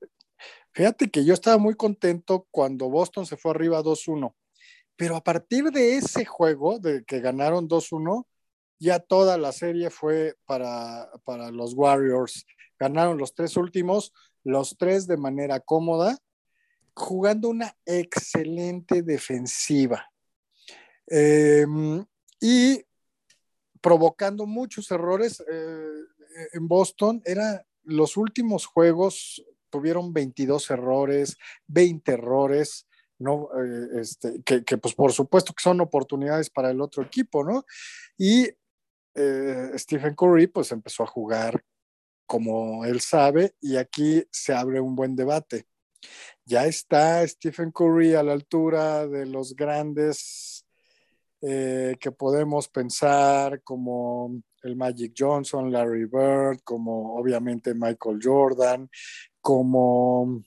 [0.74, 4.34] fíjate que yo estaba muy contento cuando Boston se fue arriba 2-1
[4.98, 8.26] pero a partir de ese juego, de que ganaron 2-1,
[8.80, 12.46] ya toda la serie fue para, para los Warriors.
[12.80, 14.12] Ganaron los tres últimos,
[14.44, 16.18] los tres de manera cómoda,
[16.98, 20.12] jugando una excelente defensiva.
[21.06, 22.04] Em,
[22.42, 22.84] y
[23.82, 27.22] provocando muchos errores eh, en Boston.
[27.24, 32.88] Era los últimos juegos, tuvieron 22 errores, 20 errores.
[33.20, 33.50] ¿no?
[33.64, 37.66] Eh, este, que, pues por supuesto que son oportunidades para el otro equipo, ¿no?
[38.16, 38.48] Y
[39.16, 41.64] eh, Stephen Curry pues empezó a jugar
[42.28, 45.66] como él sabe y aquí se abre un buen debate.
[46.46, 50.66] Ya está Stephen Curry a la altura de los grandes
[51.42, 58.90] eh, que podemos pensar como el Magic Johnson, Larry Bird, como obviamente Michael Jordan,
[59.42, 60.42] como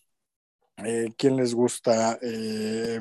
[0.84, 2.18] eh, ¿Quién les gusta?
[2.22, 2.98] Eh,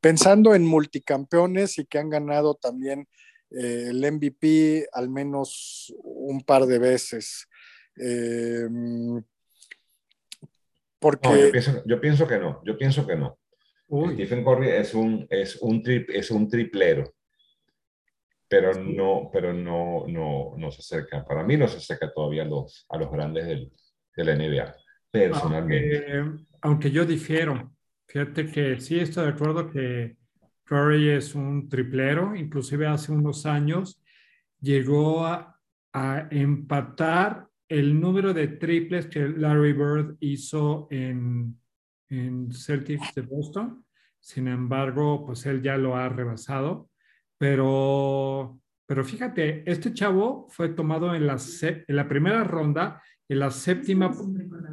[0.00, 3.08] pensando en multicampeones y que han ganado también
[3.50, 7.46] eh, el MVP al menos un par de veces.
[11.02, 11.52] Porque...
[11.84, 13.40] yo, pienso, que no, yo pienso que no.
[14.14, 17.12] Stephen Curry es un, es un, es un triplero,
[18.48, 22.46] pero no, pero no, no, no se acerca, para mí no se acerca todavía a
[22.46, 23.72] los, a los grandes del,
[24.16, 24.76] de la NBA,
[25.10, 26.24] personalmente.
[26.60, 27.72] Aunque, yo difiero,
[28.06, 30.16] fíjate que sí estoy de acuerdo que
[30.64, 34.00] Curry es un triplero, inclusive hace unos años
[34.60, 35.58] llegó a,
[35.92, 41.58] a empatar el número de triples que Larry Bird hizo en,
[42.10, 43.82] en Celtics de Boston.
[44.20, 46.90] Sin embargo, pues él ya lo ha rebasado.
[47.38, 53.50] Pero, pero fíjate, este chavo fue tomado en la, en la primera ronda, en la
[53.50, 54.12] séptima.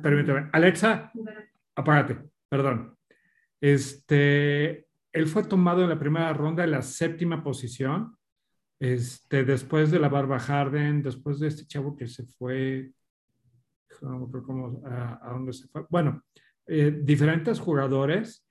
[0.04, 1.10] Permítame, Alexa,
[1.76, 2.98] apágate, perdón.
[3.62, 8.18] Este, él fue tomado en la primera ronda en la séptima posición
[8.80, 12.92] este, después de la Barba Harden, después de este chavo que se fue,
[14.02, 15.86] a, dónde se fue.
[15.90, 16.24] Bueno,
[16.66, 18.46] eh, diferentes jugadores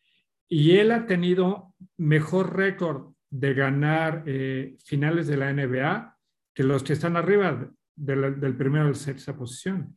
[0.48, 6.16] y él ha tenido mejor récord de ganar eh, finales de la NBA
[6.54, 9.96] que los que están arriba del primero a la sexta posición.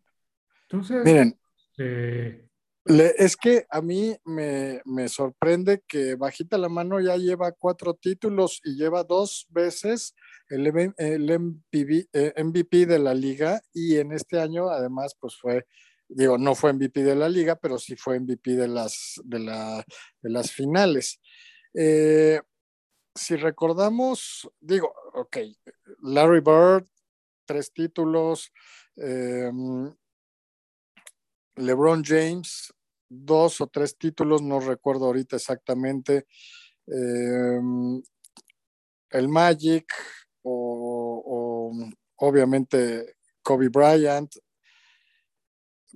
[0.63, 1.35] Entonces, miren,
[1.77, 2.47] eh,
[2.85, 8.75] es que a mí me, sorprende que bajita la mano ya lleva cuatro títulos y
[8.75, 10.15] lleva dos veces
[10.49, 15.67] el, el MVP, eh, de la liga y en este año además pues fue,
[16.07, 19.83] digo, no fue MVP de la liga, pero sí fue MVP de las, de,
[20.23, 21.21] las finales.
[21.75, 22.41] Eh,
[23.13, 25.37] si recordamos, digo, ok,
[26.01, 26.87] Larry Bird,
[27.45, 28.51] tres títulos,
[28.95, 29.51] eh,
[31.55, 32.73] LeBron James,
[33.09, 36.25] dos o tres títulos, no recuerdo ahorita exactamente.
[36.87, 38.01] Em,
[39.11, 39.93] el Magic
[40.43, 41.71] o,
[42.17, 44.33] obviamente Kobe Bryant.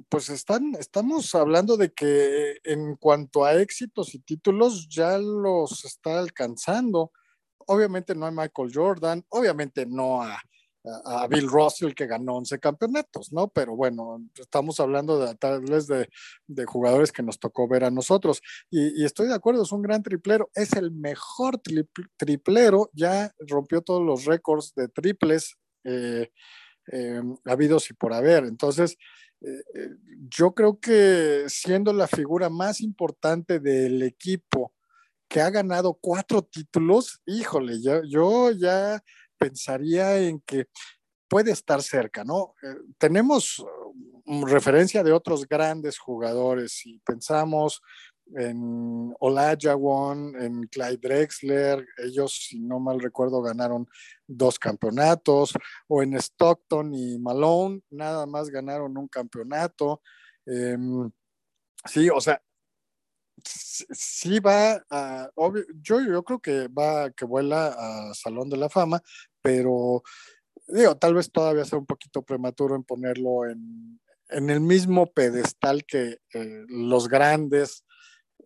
[0.09, 6.19] Pues están, estamos hablando de que en cuanto a éxitos y títulos ya los está
[6.19, 7.11] alcanzando.
[7.67, 10.37] Obviamente no a Michael Jordan, obviamente no a,
[11.05, 13.47] a Bill Russell que ganó 11 campeonatos, ¿no?
[13.47, 16.07] Pero bueno, estamos hablando de tal vez de,
[16.65, 18.41] jugadores que nos tocó ver a nosotros.
[18.69, 21.61] Y, estoy de acuerdo, es un gran triplero, es el mejor
[22.17, 26.29] triplero, ya rompió todos los récords de triples eh,
[26.91, 28.45] eh, habidos y por haber.
[28.45, 28.97] Entonces,
[29.41, 29.89] eh,
[30.29, 34.73] yo creo que siendo la figura más importante del equipo
[35.27, 39.03] que ha ganado cuatro títulos, híjole, yo ya
[39.45, 40.67] pensaría en que
[41.27, 42.55] puede estar cerca, ¿no?
[42.63, 47.81] Eh, tenemos uh, referencia de otros grandes jugadores y pensamos
[48.33, 53.87] en Olajuwon, en Clyde Drexler, ellos, si no mal recuerdo, ganaron
[54.25, 55.53] dos campeonatos,
[55.87, 60.01] o en Stockton y Malone, nada más ganaron un campeonato.
[60.47, 61.11] Em,
[61.85, 62.41] sí, o sea,
[63.43, 65.29] sí va a,
[65.81, 69.01] yo, yo creo que va, que vuela a Salón de la Fama,
[69.45, 70.01] pero
[70.67, 76.17] digo, tal vez todavía sea un poquito prematuro en ponerlo en, el mismo pedestal que
[76.33, 77.85] eh, los grandes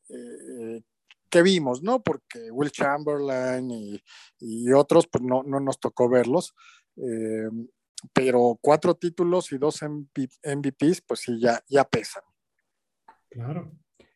[0.10, 0.82] eh,
[1.30, 2.04] que vimos, ¿no?
[2.04, 6.54] Porque Will Chamberlain y, otros, pues no, no, nos tocó verlos.
[6.98, 7.50] Eh,
[8.12, 12.24] pero cuatro títulos y dos MVPs, pues sí, ya, ya pesan.
[13.30, 13.72] Claro.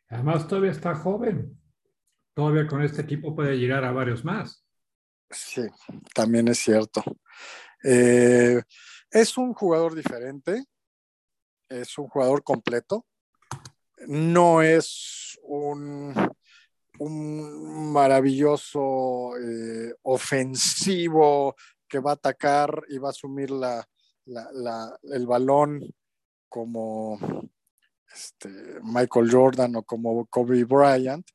[0.10, 1.58] Además, todavía está joven.
[2.34, 4.63] Todavía con este equipo puede llegar a varios más.
[5.34, 5.64] Sí,
[6.14, 7.04] también es cierto.
[7.84, 8.62] Eh,
[9.10, 10.64] es un jugador diferente,
[11.70, 13.06] es un jugador completo.
[14.08, 16.14] No es un,
[17.00, 21.56] un maravilloso eh, ofensivo
[21.88, 23.88] que va a atacar y va a asumir la,
[25.04, 25.94] el balón
[26.50, 27.18] como
[28.14, 28.50] este,
[28.84, 31.28] Michael Jordan o como Kobe Bryant,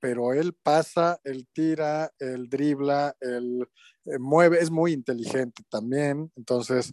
[0.00, 3.68] pero él pasa, él tira, él dribla, él
[4.06, 6.92] eh, mueve, es muy inteligente también, entonces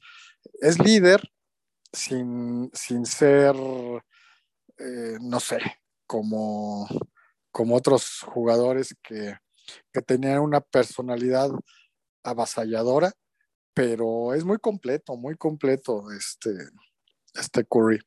[0.61, 1.31] es líder
[1.91, 2.69] sin,
[3.05, 3.55] ser,
[4.77, 5.59] eh, no sé,
[6.05, 6.87] como,
[7.51, 9.37] como otros jugadores que,
[9.91, 11.49] que tenían una personalidad
[12.23, 13.13] avasalladora,
[13.73, 16.51] pero es muy completo, muy completo este,
[17.33, 17.99] este Curry.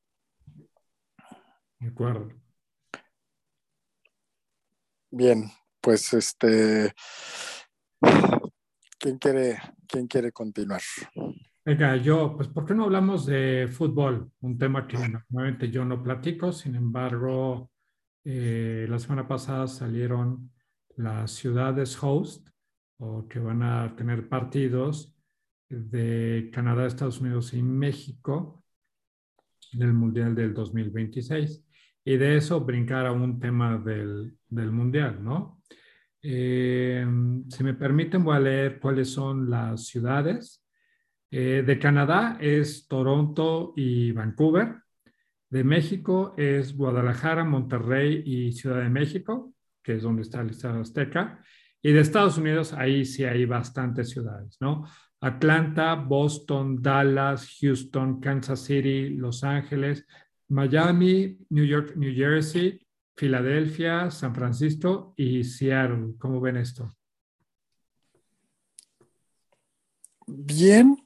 [1.78, 2.28] De acuerdo.
[5.12, 5.50] Bien,
[5.80, 6.92] pues este,
[8.98, 9.58] ¿quién quiere,
[9.88, 10.80] quién quiere continuar?
[11.64, 14.30] Venga, yo, pues, ¿por qué no hablamos de fútbol?
[14.40, 17.70] Un tema que normalmente yo no platico, sin embargo,
[18.24, 20.52] eh, la semana pasada salieron
[20.96, 22.48] las ciudades host
[22.98, 25.16] o que van a tener partidos
[25.68, 28.62] de Canadá, Estados Unidos y México
[29.72, 31.64] en el Mundial del 2026.
[32.04, 35.60] Y de eso brincar a un tema del, del mundial, ¿no?
[36.22, 37.06] Eh,
[37.48, 40.64] si me permiten, voy a leer cuáles son las ciudades.
[41.30, 44.76] Eh, de Canadá es Toronto y Vancouver.
[45.48, 50.80] De México es Guadalajara, Monterrey y Ciudad de México, que es donde está el Estado
[50.80, 51.42] Azteca.
[51.82, 54.84] Y de Estados Unidos, ahí sí hay bastantes ciudades, ¿no?
[55.22, 60.06] Atlanta, Boston, Dallas, Houston, Kansas City, Los Ángeles,
[60.50, 62.80] Miami, New York, New Jersey,
[63.16, 66.14] Filadelfia, San Francisco y Seattle.
[66.18, 66.92] ¿Cómo ven esto?
[70.26, 70.96] Bien.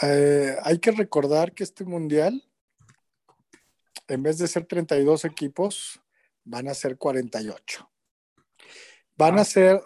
[0.00, 2.42] Eh, hay que recordar que este mundial,
[4.08, 6.00] en vez de ser 32 equipos,
[6.44, 7.90] van a ser 48.
[9.16, 9.44] Van a ah.
[9.44, 9.82] ser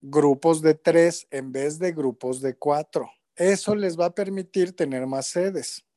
[0.00, 3.10] grupos de tres en vez de grupos de cuatro.
[3.34, 5.87] Eso les va a permitir tener más sedes.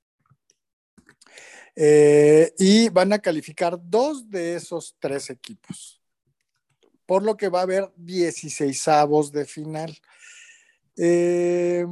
[1.76, 6.02] Eh, y van a calificar dos de esos tres equipos,
[7.06, 9.98] por lo que va a haber 16 avos de final.
[10.98, 11.86] Eh,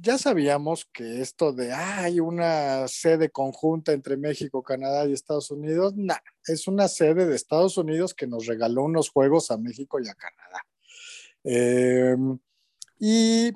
[0.00, 5.94] ya sabíamos que esto de hay una sede conjunta entre México, Canadá y Estados Unidos,
[5.96, 6.14] no,
[6.46, 10.14] es una sede de Estados Unidos que nos regaló unos juegos a México y a
[10.14, 10.66] Canadá.
[11.44, 12.16] Eh,
[12.98, 13.52] y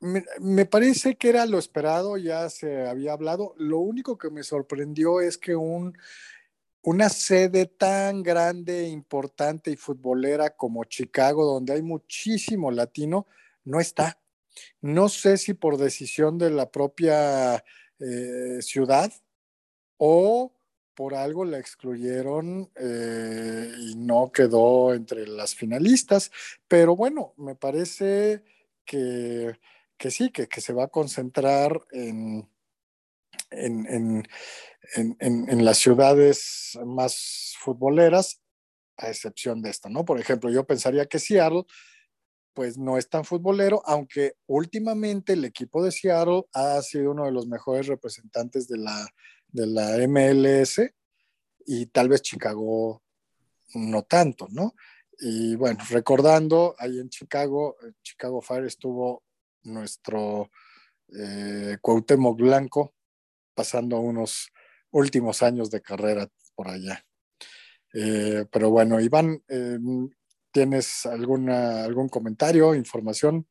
[0.00, 3.54] me, parece que era lo esperado, ya se había hablado.
[3.58, 5.96] Lo único que me sorprendió es que un,
[6.82, 13.26] una sede tan grande, importante y futbolera como Chicago, donde hay muchísimo latino,
[13.64, 14.20] no está.
[14.80, 17.64] No sé si por decisión de la propia
[17.98, 19.12] eh, ciudad
[19.96, 20.52] o
[20.94, 26.32] por algo la excluyeron eh, y no quedó entre las finalistas,
[26.66, 28.42] pero bueno, me parece
[28.84, 29.56] que
[29.98, 32.48] que sí, que, se va a concentrar en,
[33.50, 34.24] en,
[35.64, 38.40] las ciudades más futboleras,
[38.96, 40.04] a excepción de esta, ¿no?
[40.04, 41.64] Por ejemplo, yo pensaría que Seattle,
[42.54, 47.32] pues no es tan futbolero, aunque últimamente el equipo de Seattle ha sido uno de
[47.32, 49.06] los mejores representantes de la,
[49.48, 50.80] de la MLS
[51.66, 53.02] y tal vez Chicago
[53.74, 54.74] no tanto, ¿no?
[55.20, 59.24] Y bueno, recordando, ahí en Chicago, Chicago Fire estuvo
[59.64, 60.50] nuestro
[61.08, 61.76] eh,
[62.36, 62.94] Blanco,
[63.54, 64.52] pasando unos
[64.90, 67.04] últimos años de carrera por allá.
[67.94, 69.78] Eh, pero bueno, Iván, eh,
[70.52, 73.46] ¿tienes alguna, algún comentario, información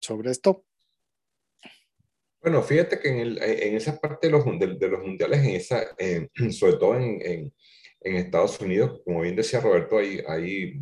[0.00, 0.64] sobre esto?
[2.40, 5.84] Bueno, fíjate que en, esa parte de los, de, los mundiales, en esa,
[6.52, 7.52] sobre todo en,
[8.00, 10.80] Estados Unidos, como bien decía Roberto, hay, hay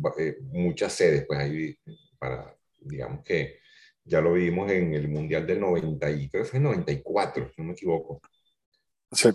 [0.51, 1.75] muchas sedes, pues hay
[2.19, 3.57] para, digamos que
[4.05, 7.61] ya lo vimos en el Mundial del 90, y creo que fue en 94, si
[7.61, 8.21] no me equivoco.
[9.11, 9.29] Sí.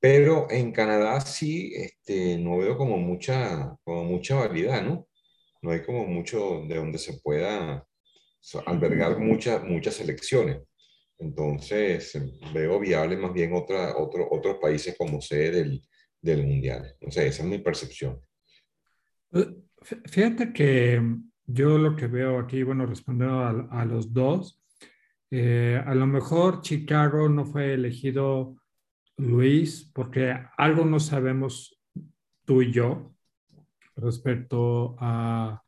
[0.00, 5.08] Pero en Canadá sí, este, no veo como mucha, como mucha variedad, ¿no?
[5.60, 7.84] No hay como mucho de donde se pueda
[8.64, 10.62] albergar muchas muchas selecciones.
[11.18, 12.16] Entonces,
[12.54, 15.82] veo viable más bien otra, otro, otros países como sede del,
[16.22, 16.92] del Mundial.
[16.92, 18.20] Entonces, esa es mi percepción.
[19.82, 21.02] Fíjate que
[21.48, 24.62] yo lo que veo aquí, bueno, respondiendo a, los dos,
[25.30, 28.56] eh, a lo mejor Chicago no fue elegido
[29.16, 31.80] Luis porque algo no sabemos
[32.44, 33.14] tú y yo
[33.96, 35.62] respecto a,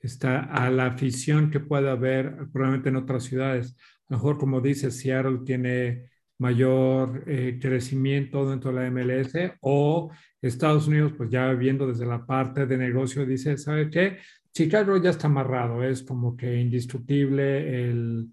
[0.00, 3.74] esta, a la afición que puede haber probablemente en otras ciudades.
[4.08, 6.10] A lo mejor, como dice, Seattle tiene
[6.42, 10.10] mayor eh, crecimiento dentro de la MLS o
[10.42, 14.18] Estados Unidos, pues ya viendo desde la parte de negocio, dice, ¿sabe qué?
[14.52, 18.28] Chicago ya está amarrado, es como que indestructible el,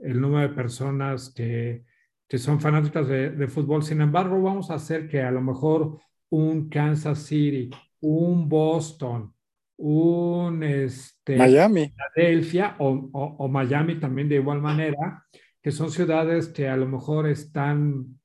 [0.00, 1.84] el número de personas que,
[2.28, 3.82] que son fanáticas de, de, fútbol.
[3.82, 5.98] Sin embargo, vamos a hacer que a lo mejor
[6.30, 9.32] un Kansas City, un Boston,
[9.78, 15.24] un este, Miami, Philadelphia o, o, Miami también de igual manera,
[15.62, 18.20] que son ciudades que a lo mejor están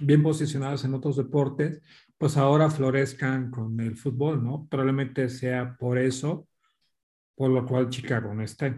[0.00, 1.82] bien posicionadas en otros deportes,
[2.16, 4.66] pues ahora florezcan con el fútbol, ¿no?
[4.68, 6.48] Probablemente sea por eso
[7.38, 8.76] por lo cual Chicago no está.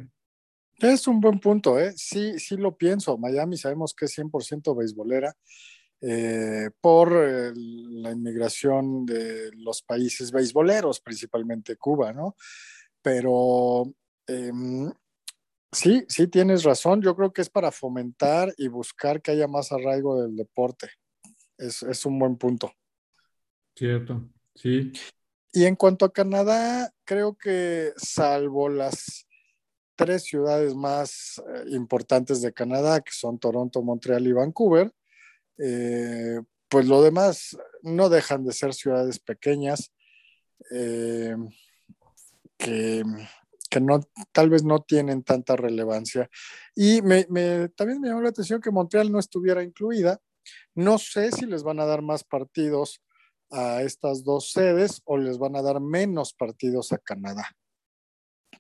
[0.79, 1.95] Es un buen punto, ¿eh?
[1.97, 3.17] Sí, sí lo pienso.
[3.17, 5.35] Miami sabemos que es 100% beisbolera
[6.03, 12.37] eh, por la inmigración de los países beisboleros, principalmente Cuba, ¿no?
[13.01, 13.91] Pero
[14.27, 14.91] em,
[15.73, 17.03] sí, sí tienes razón.
[17.03, 20.91] Yo creo que es para fomentar y buscar que haya más arraigo del deporte.
[21.59, 22.73] Es, es un buen punto.
[23.75, 24.93] Cierto, sí.
[25.53, 29.27] Y en cuanto a Canadá, creo que salvo las
[29.97, 34.91] tres ciudades más eh, importantes de Canadá, que son Toronto, Montreal y Vancouver,
[35.59, 39.93] eh, pues lo demás no dejan de ser ciudades pequeñas
[40.71, 41.37] eh,
[42.57, 43.03] que,
[43.79, 44.01] no,
[44.33, 46.29] tal vez no tienen tanta relevancia.
[46.75, 47.01] Y
[47.77, 50.21] también me llamó la atención que Montreal no estuviera incluida.
[50.75, 53.01] No sé si les van a dar más partidos
[53.51, 57.49] a estas dos sedes o les van a dar menos partidos a Canadá.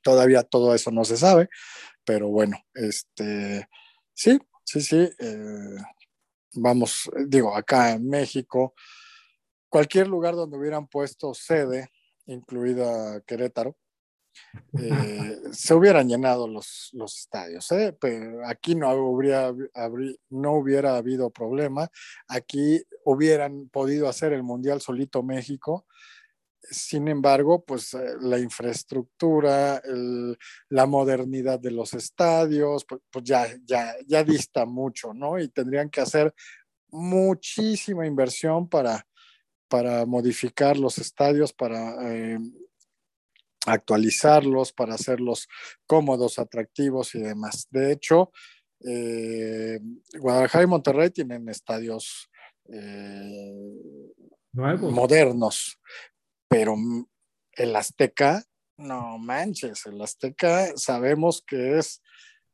[0.03, 1.49] Todavía todo eso no se sabe,
[2.05, 3.69] pero bueno, este,
[4.15, 5.11] sí, sí, sí.
[5.19, 5.77] Eh,
[6.55, 8.75] vamos, digo, acá en México,
[9.69, 11.91] cualquier lugar donde hubieran puesto sede,
[12.27, 13.77] incluida Querétaro,
[14.78, 17.70] eh, se hubieran llenado los, los estadios.
[17.72, 17.97] ¿eh?
[18.47, 19.53] Aquí no, habría,
[20.31, 21.91] no hubiera habido problema.
[22.28, 25.87] Aquí hubieran podido hacer el Mundial solito México.
[26.62, 29.83] Sin embargo, pues eh, la infraestructura,
[30.68, 35.39] la modernidad de los estadios, pues, pues, ya, ya, ya dista mucho, ¿no?
[35.39, 36.35] Y tendrían que hacer
[36.91, 39.07] muchísima inversión para,
[39.68, 41.97] para modificar los estadios, para
[43.67, 45.49] actualizarlos, para hacerlos
[45.87, 47.69] cómodos, atractivos y demás.
[47.71, 48.33] De hecho,
[48.87, 49.79] eh,
[50.19, 52.31] Guadalajara y Monterrey tienen estadios
[52.73, 54.13] eh,
[54.53, 55.79] modernos,
[56.49, 56.75] pero
[57.53, 58.43] el Azteca,
[58.79, 62.03] no manches, el Azteca sabemos que es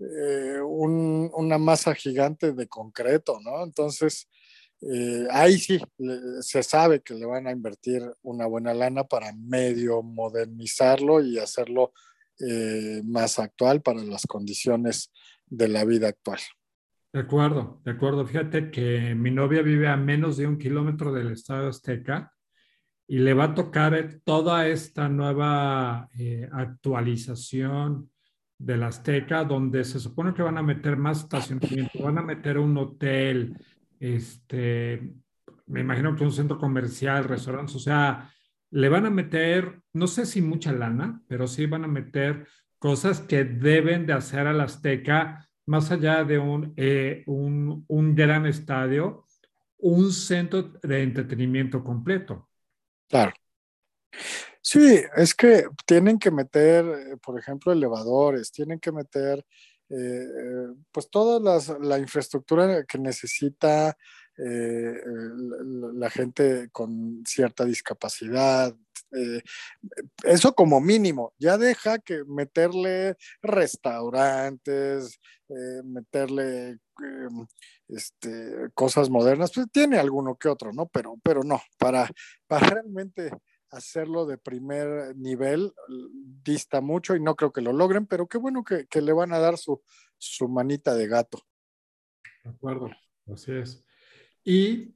[0.00, 3.62] eh, una masa gigante de concreto, ¿no?
[3.62, 4.28] Entonces,
[4.82, 5.80] eh, ahí sí,
[6.40, 11.92] se sabe que le van a invertir una buena lana para medio modernizarlo y hacerlo
[12.38, 15.12] eh, más actual para las condiciones
[15.46, 16.40] de la vida actual.
[17.12, 18.26] De acuerdo, de acuerdo.
[18.26, 22.32] Fíjate que mi novia vive a menos de un kilómetro del Estado Azteca
[23.08, 28.10] y le va a tocar toda esta nueva eh, actualización
[28.58, 32.76] del Azteca, donde se supone que van a meter más estacionamiento, van a meter un
[32.76, 33.56] hotel,
[34.00, 35.14] este,
[35.66, 38.32] me imagino que un centro comercial, restaurantes, o sea,
[38.70, 42.46] le van a meter, no sé si mucha lana, pero sí van a meter
[42.78, 48.46] cosas que deben de hacer al Azteca, más allá de un, eh, un, un gran
[48.46, 49.24] estadio,
[49.78, 52.48] un centro de entretenimiento completo.
[53.08, 53.32] Claro.
[54.60, 59.44] Sí, es que tienen que meter, eh, por ejemplo, elevadores, tienen que meter
[59.88, 63.96] eh, pues toda la infraestructura que necesita
[64.36, 64.94] eh,
[65.94, 68.74] la, gente con cierta discapacidad.
[69.12, 69.40] Eh,
[70.24, 75.20] eso como mínimo, ya deja que meterle restaurantes,
[75.84, 76.78] meterle
[77.88, 80.88] este, cosas modernas, pues tiene alguno que otro, ¿no?
[80.88, 82.10] Pero, pero no, para,
[82.48, 83.30] para realmente
[83.76, 85.72] hacerlo de primer nivel
[86.42, 89.38] dista mucho y no creo que lo logren, pero qué bueno que, le van a
[89.38, 89.82] dar su,
[90.48, 91.42] manita de gato.
[92.44, 92.90] De acuerdo,
[93.32, 93.84] así es.
[94.44, 94.94] Y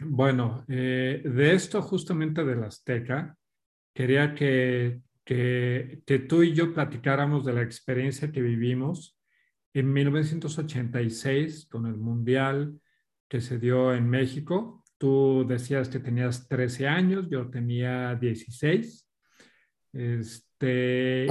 [0.00, 3.36] bueno, eh, de esto justamente del Azteca,
[3.94, 9.18] quería que, que, que tú y yo platicáramos de la experiencia que vivimos
[9.74, 12.80] en 1986 con el Mundial
[13.28, 19.04] que se dio en México Tú decías que tenías 13 años, yo tenía 16.
[19.92, 21.26] Este,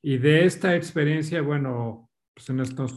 [0.00, 2.48] y, de esta experiencia, bueno, pues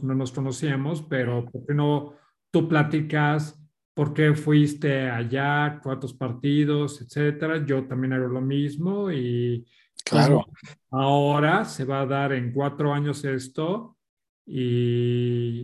[0.03, 2.13] no nos conocíamos, pero ¿por qué no
[2.51, 3.59] tú platicas
[3.95, 7.65] por qué fuiste allá, cuántos partidos, etcétera?
[7.65, 9.65] Yo también hago lo mismo y
[10.05, 10.45] claro.
[10.91, 13.97] ahora se va a dar en cuatro años esto
[14.45, 15.63] y,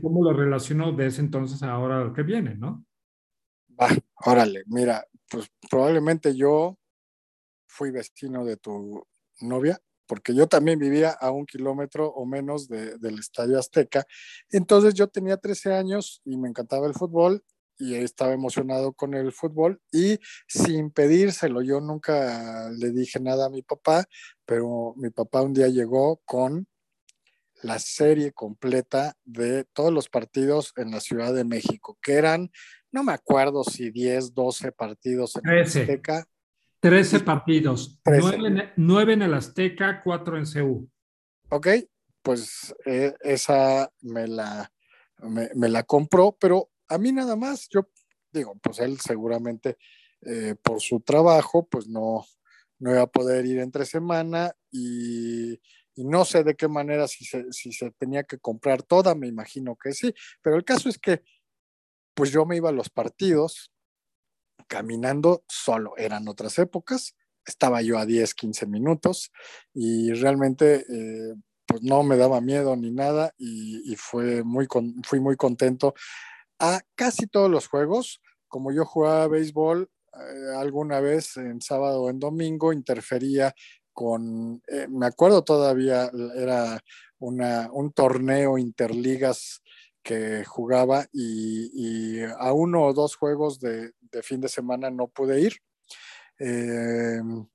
[0.00, 2.84] cómo lo relaciono de ese entonces a ahora lo que viene, no?
[3.80, 3.88] Va,
[4.26, 6.78] órale, mira, pues probablemente yo
[7.66, 9.06] fui vecino de tu
[9.40, 14.04] novia, porque yo también vivía a un kilómetro o menos del Estadio Azteca.
[14.50, 17.42] Entonces yo tenía 13 años y me encantaba el fútbol
[17.78, 23.50] y estaba emocionado con el fútbol y sin pedírselo, yo nunca le dije nada a
[23.50, 24.04] mi papá,
[24.44, 26.68] pero mi papá un día llegó con
[27.62, 32.50] la serie completa de todos los partidos en la Ciudad de México, que eran,
[32.90, 36.26] no me acuerdo si 10, 12 partidos en el Azteca.
[36.80, 38.00] 13 partidos,
[38.76, 40.90] 9, en el Azteca, 4 en CEU.
[41.50, 41.68] Ok,
[42.22, 44.72] pues eh, esa me la,
[45.54, 47.88] me, la compró, pero a mí nada más, yo
[48.32, 49.76] digo, pues él seguramente
[50.22, 52.24] eh, por su trabajo, pues no,
[52.80, 55.60] no iba a poder ir entre semana y
[55.94, 59.28] y no sé de qué manera si se, si se tenía que comprar toda, me
[59.28, 61.22] imagino que sí, pero el caso es que
[62.14, 63.72] pues yo me iba a los partidos
[64.68, 67.14] caminando solo, eran otras épocas,
[67.44, 69.32] estaba yo a 10, 15 minutos
[69.74, 71.34] y realmente eh,
[71.66, 74.66] pues no me daba miedo ni nada y, fue muy
[75.04, 75.94] fui muy contento
[76.58, 78.20] a casi todos los juegos.
[78.48, 83.54] Como yo jugaba béisbol eh, alguna vez en sábado o en domingo, interfería
[83.92, 86.82] con, eh, me acuerdo todavía, era
[87.18, 89.62] una, un torneo interligas
[90.02, 95.56] que jugaba y, a uno o dos juegos de, fin de semana no pude ir.
[96.38, 97.46] Em,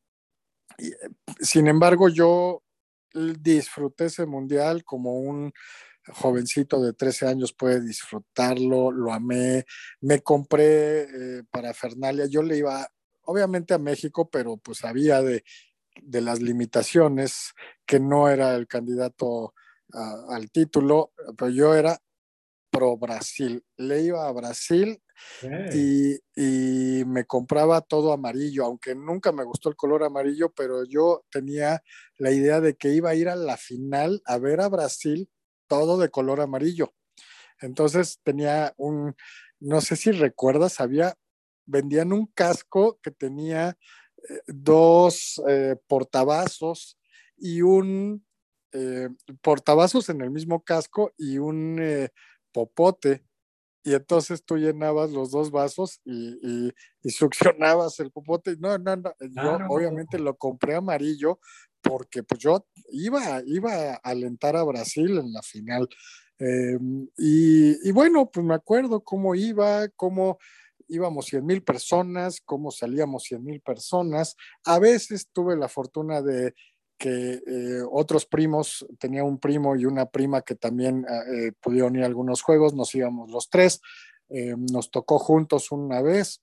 [1.41, 2.63] sin embargo, yo
[3.13, 5.51] disfruté ese mundial como un
[6.13, 9.65] jovencito de 13 años puede disfrutarlo, lo amé,
[10.01, 12.87] me compré eh, para Fernalia, yo le iba
[13.23, 15.43] obviamente a México, pero pues sabía de,
[16.01, 17.53] de las limitaciones,
[17.85, 19.53] que no era el candidato
[20.29, 21.97] al título, pero yo era
[22.69, 23.63] pro Brasil.
[23.77, 25.01] Le iba a Brasil
[25.73, 31.81] y, me compraba todo amarillo, aunque nunca me gustó el color amarillo, pero yo tenía
[32.17, 35.29] la idea de que iba a ir a la final a ver a Brasil
[35.67, 36.93] todo de color amarillo.
[37.59, 39.15] Entonces tenía un,
[39.59, 41.15] no sé si recuerdas, había,
[41.65, 43.77] vendían un casco que tenía
[44.47, 46.97] dos eh, portavasos
[47.37, 48.25] y un
[48.73, 49.09] eh,
[49.41, 52.09] portavasos en el mismo casco y un eh,
[52.51, 53.23] popote.
[53.83, 56.73] Y entonces tú llenabas los dos vasos y,
[57.09, 58.57] succionabas el popote.
[58.57, 59.13] No, no, no.
[59.19, 61.39] Yo obviamente lo compré amarillo
[61.81, 65.87] porque pues yo iba, iba a alentar a Brasil en la final.
[66.37, 70.37] Em, y, y, bueno, pues me acuerdo cómo iba, cómo
[70.87, 74.35] íbamos 100 mil personas, cómo salíamos 100 mil personas.
[74.65, 76.53] A veces tuve la fortuna de
[76.97, 81.95] que eh, otros primos, tenía un primo y una prima que también ah, eh, pudieron
[81.95, 83.81] ir a algunos juegos, nos íbamos los tres,
[84.29, 86.41] eh, nos tocó juntos una vez.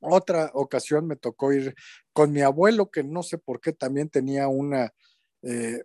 [0.00, 1.74] Otra ocasión me tocó ir
[2.12, 4.94] con mi abuelo, que no sé por qué también tenía una,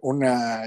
[0.02, 0.64] una,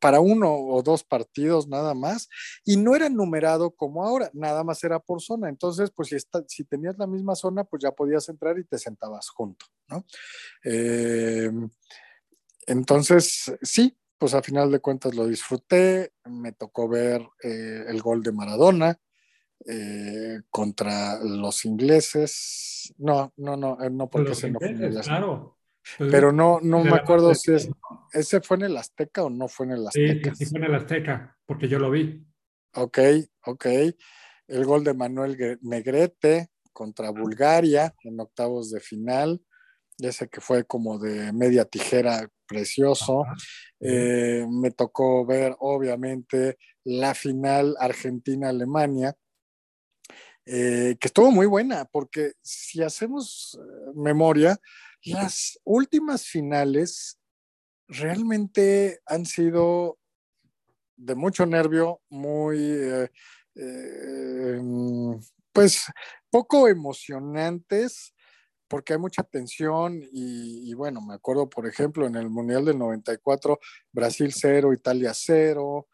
[0.00, 2.28] para uno o dos partidos nada más,
[2.64, 5.48] y no era numerado como ahora, nada más era por zona.
[5.48, 6.16] Entonces, pues si,
[6.48, 10.04] si tenías la misma zona, pues ya podías entrar y te sentabas junto, ¿no?
[10.64, 11.50] Eh,
[12.66, 18.22] entonces, sí, pues a final de cuentas lo disfruté, me tocó ver eh, el gol
[18.22, 19.00] de Maradona.
[19.68, 25.55] Eh, contra los ingleses, no, no, no, no porque se no Claro,
[25.98, 27.68] pues, Pero no, no me acuerdo si es,
[28.12, 30.34] ese fue en el Azteca o no fue en el Azteca.
[30.34, 32.26] Sí, sí fue en el Azteca, porque yo lo vi.
[32.74, 32.98] Ok,
[33.44, 33.66] ok.
[34.48, 39.40] El gol de Manuel Negrete contra Bulgaria en octavos de final.
[39.98, 43.24] Ese que fue como de media tijera precioso.
[43.80, 49.16] Eh, me tocó ver, obviamente, la final Argentina-Alemania.
[50.46, 54.56] Eh, que estuvo muy buena, porque si hacemos eh, memoria,
[55.02, 57.18] las últimas finales
[57.88, 59.98] realmente han sido
[60.96, 63.10] de mucho nervio, muy, eh,
[63.56, 64.60] eh,
[65.52, 65.84] pues,
[66.30, 68.14] poco emocionantes,
[68.68, 73.60] porque hay mucha tensión y, bueno, me acuerdo, por ejemplo, en el Mundial del 94,
[73.92, 75.86] Brasil 0, Italia 0,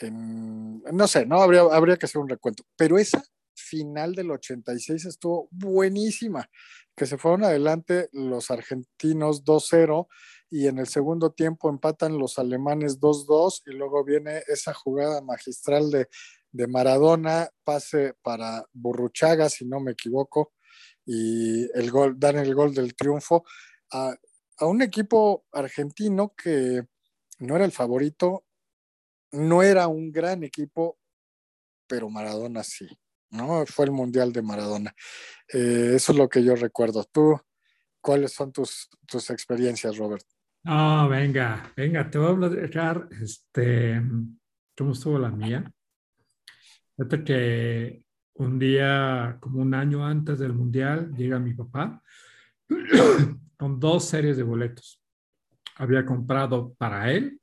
[0.00, 3.22] em, no sé, no habría, habría que hacer un recuento, pero esa
[3.58, 6.48] final del 86 estuvo buenísima,
[6.96, 10.08] que se fueron adelante los argentinos 2-0
[10.50, 15.90] y en el segundo tiempo empatan los alemanes 2-2 y luego viene esa jugada magistral
[15.90, 16.08] de,
[16.66, 20.54] Maradona, pase para Burruchaga, si no me equivoco,
[21.04, 23.44] y el gol, dan el gol del triunfo
[23.92, 24.16] a,
[24.56, 26.82] a un equipo argentino que
[27.38, 28.47] no era el favorito,
[29.32, 30.98] no era un gran equipo,
[31.86, 32.88] pero Maradona sí.
[33.30, 33.64] ¿no?
[33.66, 34.94] Fue el Mundial de Maradona.
[35.52, 37.04] Eh, eso es lo que yo recuerdo.
[37.04, 37.38] ¿Tú
[38.00, 40.24] cuáles son tus, tus experiencias, Robert?
[40.64, 44.02] Ah, venga, venga, te voy a hablar, este,
[44.76, 45.72] ¿cómo estuvo la mía?
[46.96, 48.04] Fíjate que
[48.34, 52.02] un día, como un año antes del Mundial, llega mi papá
[53.56, 55.00] con dos series de boletos.
[55.76, 57.40] Había comprado para él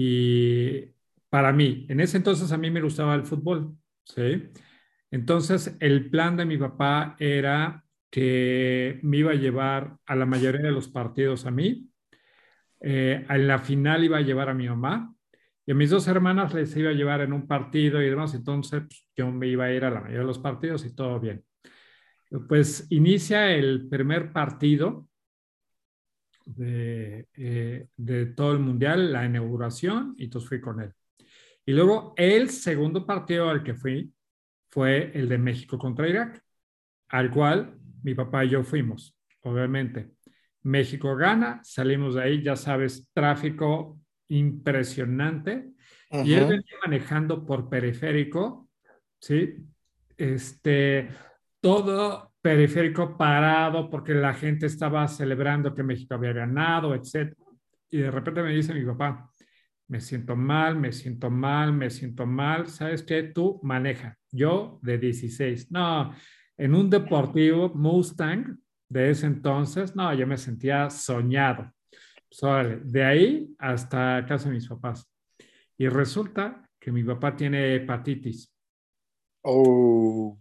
[0.00, 0.94] y
[1.28, 1.84] para mí.
[1.88, 4.44] En ese entonces a mí me gustaba el fútbol, ¿sí?
[5.10, 10.62] Entonces, el plan de mi papá era que me iba a llevar a la mayoría
[10.62, 11.90] de los partidos a mí.
[12.80, 15.12] Eh, en la final iba a llevar a mi mamá
[15.66, 18.34] y a mis dos hermanas les iba a llevar en un partido y demás.
[18.34, 21.18] Entonces, pues, yo me iba a ir a la mayoría de los partidos y todo
[21.18, 21.44] bien.
[22.46, 25.08] Pues inicia el primer partido
[26.56, 30.92] de, eh, de todo el mundial, la inauguración, y entonces fui con él.
[31.66, 34.12] Y luego el segundo partido al que fui
[34.70, 36.42] fue el de México contra Irak,
[37.08, 40.12] al cual mi papá y yo fuimos, obviamente.
[40.62, 45.72] México gana, salimos de ahí, ya sabes, tráfico impresionante.
[46.10, 48.70] Y él venía manejando por periférico,
[49.20, 49.56] ¿sí?
[50.16, 51.08] Este,
[51.60, 57.34] todo periférico parado porque la gente estaba celebrando que México había ganado, etc.
[57.90, 59.30] Y de repente me dice mi papá,
[59.88, 63.22] me siento mal, me siento mal, me siento mal, ¿sabes qué?
[63.22, 65.70] Tú maneja, yo de 16.
[65.70, 66.14] No,
[66.56, 71.70] en un deportivo Mustang de ese entonces, no, yo me sentía soñado.
[72.40, 75.06] Pues, de ahí hasta casa de mis papás.
[75.76, 78.50] Y resulta que mi papá tiene hepatitis.
[79.42, 80.38] Oh.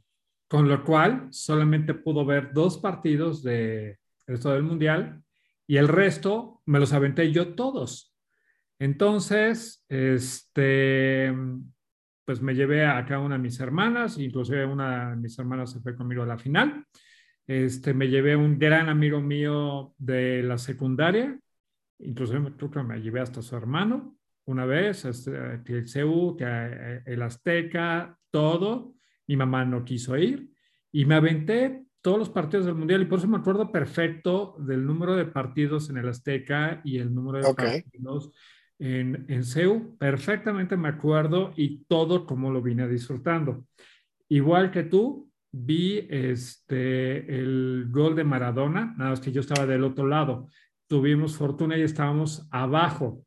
[0.47, 5.21] Con lo cual solamente pudo ver dos partidos de resto del mundial
[5.65, 8.13] y el resto me los aventé yo todos.
[8.79, 11.33] Entonces, este,
[12.23, 15.79] pues me llevé a cada una de mis hermanas, inclusive una de mis hermanas se
[15.79, 16.85] fue conmigo a la final.
[17.45, 21.39] Este, me llevé a un gran amigo mío de la secundaria,
[21.99, 24.17] inclusive creo me llevé hasta su hermano
[24.47, 28.96] una vez, este, el CEU, el Azteca, todo.
[29.27, 30.49] Mi mamá no quiso ir
[30.91, 34.85] y me aventé todos los partidos del Mundial y por eso me acuerdo perfecto del
[34.85, 38.31] número de partidos en el Azteca y el número de partidos
[38.79, 39.97] en, en CEU.
[39.97, 43.65] Perfectamente me acuerdo y todo como lo vine disfrutando.
[44.29, 49.83] Igual que tú, vi este, el gol de Maradona, nada más que yo estaba del
[49.83, 50.47] otro lado.
[50.87, 53.23] Tuvimos fortuna y estábamos abajo.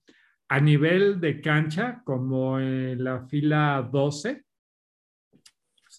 [0.48, 4.44] A nivel de cancha, como en la fila 12,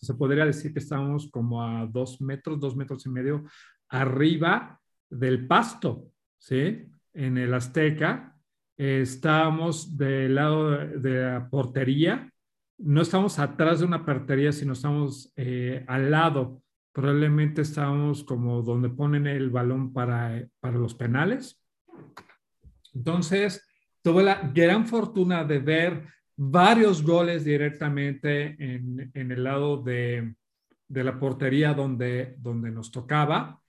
[0.01, 3.43] se podría decir que estábamos como a dos metros, dos metros y medio
[3.89, 4.79] arriba
[5.09, 6.87] del pasto, ¿sí?
[7.13, 8.35] En el Azteca.
[8.77, 12.31] estábamos del lado de la portería.
[12.79, 16.63] No estamos atrás de una portería, sino estamos eh, al lado.
[16.93, 21.61] Probablemente estábamos como donde ponen el balón para, para los penales.
[22.93, 23.67] Entonces,
[24.01, 26.07] tuve la gran fortuna de ver
[26.43, 30.33] varios goles directamente en, el lado de,
[30.87, 33.61] la portería donde, donde nos tocaba.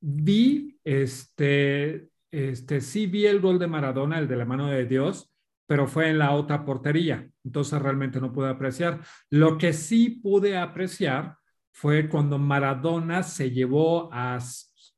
[0.00, 5.34] Vi, este, este, sí vi el gol de Maradona, el de la mano de Dios,
[5.66, 9.00] pero fue en la otra portería, entonces realmente no pude apreciar.
[9.30, 11.36] Lo que sí pude apreciar
[11.72, 14.38] fue cuando Maradona se llevó a,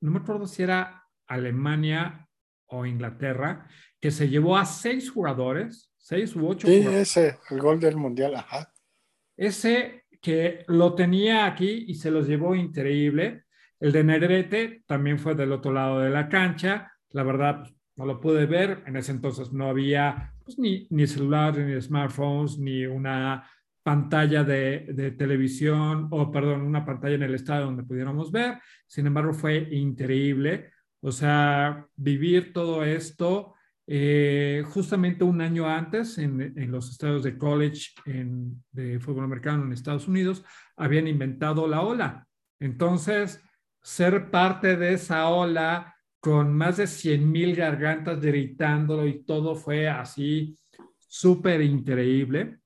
[0.02, 2.28] no me acuerdo si era Alemania
[2.66, 3.66] o Inglaterra,
[3.98, 6.66] que se llevó a seis jugadores seis u ocho.
[6.66, 8.72] Sí, ese, el gol del mundial, ajá.
[9.36, 13.44] Ese que lo tenía aquí y se los llevó increíble.
[13.80, 16.92] El de Negrete también fue del otro lado de la cancha.
[17.10, 17.64] La verdad,
[17.96, 18.82] no lo pude ver.
[18.86, 23.48] En ese entonces no había pues, ni, ni celular, ni smartphones, ni una
[23.82, 28.58] pantalla de, de, televisión, o perdón, una pantalla en el estadio donde pudiéramos ver.
[28.86, 30.70] Sin embargo, fue increíble.
[31.00, 33.54] O sea, vivir todo esto
[33.94, 37.90] eh, justamente un año antes, en, los estados de college
[38.70, 40.42] de fútbol americano en Estados Unidos,
[40.78, 42.26] habían inventado la ola.
[42.58, 43.44] Entonces,
[43.82, 49.86] ser parte de esa ola con más de 100 mil gargantas gritándolo y todo fue
[49.90, 50.56] así
[50.96, 52.60] súper increíble.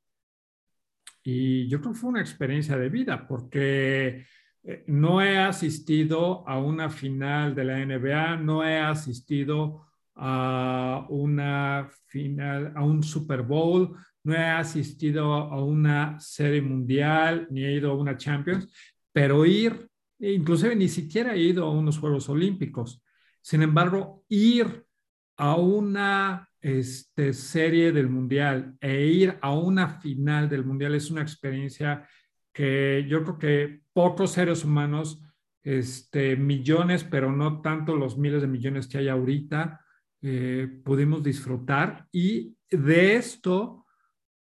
[1.24, 4.26] Y yo creo que fue una experiencia de vida porque
[4.62, 11.88] eh, no he asistido a una final de la NBA, no he asistido a una
[12.06, 17.92] final, a un Super Bowl, no he asistido a una serie mundial, ni he ido
[17.92, 18.68] a una Champions,
[19.12, 19.88] pero ir,
[20.18, 23.02] inclusive ni siquiera he ido a unos Juegos Olímpicos.
[23.40, 24.84] Sin embargo, ir
[25.36, 31.22] a una este, serie del mundial e ir a una final del mundial es una
[31.22, 32.08] experiencia
[32.52, 35.22] que yo creo que pocos seres humanos,
[35.62, 39.80] este, millones, pero no tanto los miles de millones que hay ahorita,
[40.28, 42.08] eh, pudimos disfrutar.
[42.10, 43.86] Y de esto,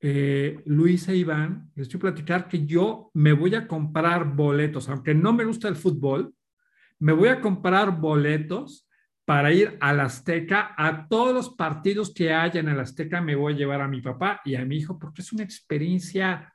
[0.01, 5.15] eh, Luis e Iván, les quiero platicar que yo me voy a comprar boletos, aunque
[5.15, 6.35] no me gusta el fútbol,
[6.99, 8.89] me voy a comprar boletos
[9.27, 13.53] para ir al Azteca, a todos los partidos que haya en el Azteca, me voy
[13.53, 16.55] a llevar a mi papá y a mi hijo, porque es una experiencia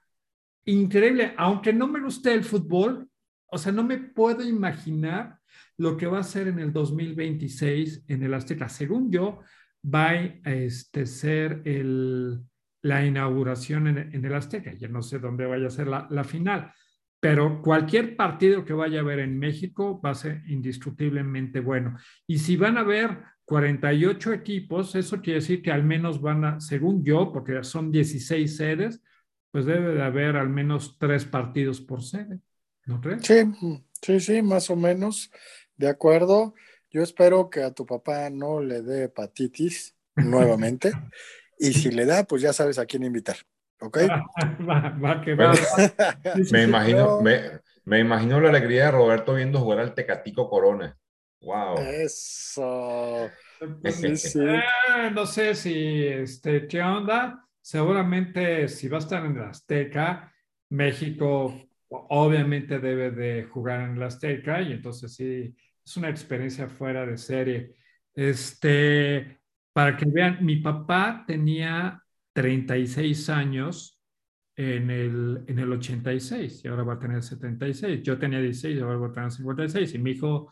[0.65, 3.07] increíble, aunque no me guste el fútbol,
[3.45, 5.40] o sea, no me puedo imaginar
[5.81, 8.69] lo que va a ser en el 2026 en el Azteca.
[8.69, 9.39] Según yo,
[9.83, 12.39] va a este, ser el,
[12.83, 14.73] la inauguración en, el Azteca.
[14.73, 16.71] Ya no sé dónde vaya a ser la, la, final,
[17.19, 21.97] pero cualquier partido que vaya a haber en México va a ser indiscutiblemente bueno.
[22.27, 26.59] Y si van a haber 48 equipos, eso quiere decir que al menos van a,
[26.59, 29.01] según yo, porque son 16 sedes,
[29.49, 32.39] pues debe de haber al menos tres partidos por sede.
[32.85, 33.23] ¿No crees?
[33.23, 33.35] Sí,
[33.99, 35.31] sí, sí, más o menos.
[35.81, 36.53] De acuerdo.
[36.91, 40.91] Yo espero que a tu papá no le dé hepatitis nuevamente.
[41.57, 43.37] y si le da, pues ya sabes a quién invitar.
[43.79, 43.97] ¿Ok?
[44.61, 45.53] Va, que va.
[46.51, 50.95] me, imagino, me, imagino la alegría de Roberto viendo jugar al Tecatico Corona.
[51.41, 51.79] ¡Wow!
[51.79, 53.27] Eso.
[53.59, 57.43] Ah, no sé si, este, ¿qué onda?
[57.59, 60.31] Seguramente si va a estar en la Azteca,
[60.69, 61.55] México
[61.89, 65.55] obviamente debe de jugar en la Azteca y entonces sí,
[65.91, 67.75] es una experiencia fuera de serie.
[68.13, 69.41] Este,
[69.73, 72.01] para que vean, mi papá tenía
[72.33, 74.01] 36 años
[74.55, 78.01] en el, en el 86 y ahora va a tener 76.
[78.03, 80.49] Yo tenía 16 y ahora va a tener 56 y mi hijo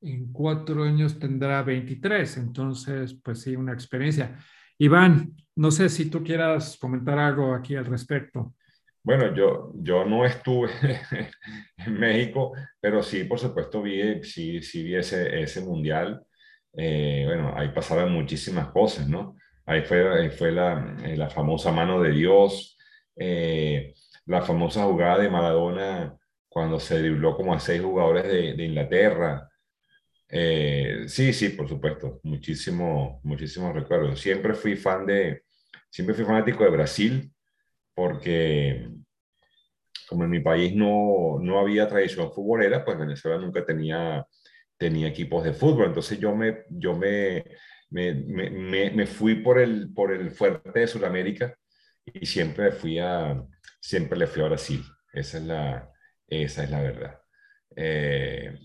[0.00, 2.38] en cuatro años tendrá 23.
[2.38, 4.38] Entonces, pues sí, una experiencia.
[4.78, 8.54] Iván, no sé si tú quieras comentar algo aquí al respecto.
[9.02, 10.70] Bueno, yo, yo no estuve
[11.78, 16.22] en México, pero sí, por supuesto, vi, sí, sí vi ese, ese mundial.
[16.74, 19.36] Eh, bueno, ahí pasaron muchísimas cosas, ¿no?
[19.66, 22.76] Ahí fue, fue la, eh, la, famosa mano de Dios,
[23.16, 23.94] eh,
[24.26, 26.16] la famosa jugada de Maradona
[26.48, 29.48] cuando se dribló como a seis jugadores de, de Inglaterra.
[31.06, 34.20] sí, sí, por supuesto, muchísimo, muchísimos recuerdos.
[34.20, 35.44] Siempre fui fan de,
[35.90, 37.32] siempre fui fanático de Brasil
[37.94, 38.88] porque
[40.08, 44.26] como en mi país no, no había tradición futbolera, pues Venezuela nunca tenía,
[44.76, 45.86] tenía equipos de fútbol.
[45.86, 47.44] Entonces yo me, yo me,
[47.90, 51.56] me, me, me fui por el, por el fuerte de Sudamérica
[52.04, 53.40] y siempre, fui a,
[53.80, 54.82] siempre le fui a Brasil.
[55.12, 55.90] Esa es la,
[56.26, 57.20] esa es la verdad.
[57.76, 58.58] Eh,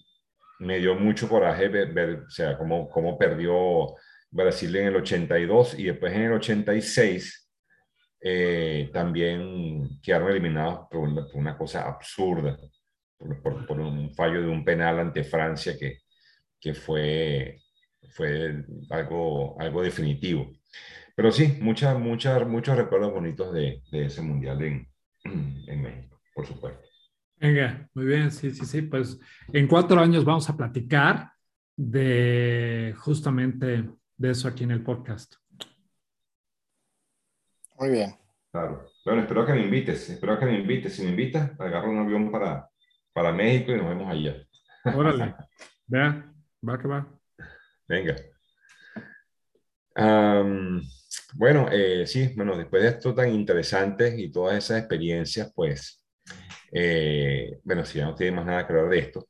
[0.59, 3.93] me dio mucho coraje ver, ver o sea, cómo, cómo perdió
[4.32, 7.44] Brasil en el 82 y después en el 86
[8.28, 12.57] eh, también quedaron eliminados por una, cosa absurda,
[13.19, 15.99] por, un fallo de un penal ante Francia que,
[16.59, 17.59] que fue,
[18.09, 20.51] fue algo, algo definitivo.
[21.15, 24.88] Pero sí, muchas, muchas, muchos recuerdos bonitos de, de ese mundial en,
[25.67, 26.82] en México, por supuesto.
[27.36, 29.19] Venga, muy bien, sí, sí, sí, pues
[29.53, 31.30] en cuatro años vamos a platicar
[31.78, 35.36] de justamente de eso aquí en el podcast.
[37.78, 38.15] Muy bien.
[38.51, 38.86] Claro.
[39.03, 40.95] Bueno, espero que me invites, espero que me invites.
[40.95, 42.69] Si me invitas, agarro un avión para,
[43.13, 44.36] para México y nos vemos allá.
[44.95, 45.36] Órale,
[45.88, 46.34] vea,
[46.67, 47.07] va que va.
[47.88, 48.15] Venga.
[51.34, 56.05] bueno, eh, sí, bueno, después de esto tan interesante y todas esas experiencias, pues,
[56.71, 59.28] eh, bueno, si ya no tiene más nada que hablar de esto,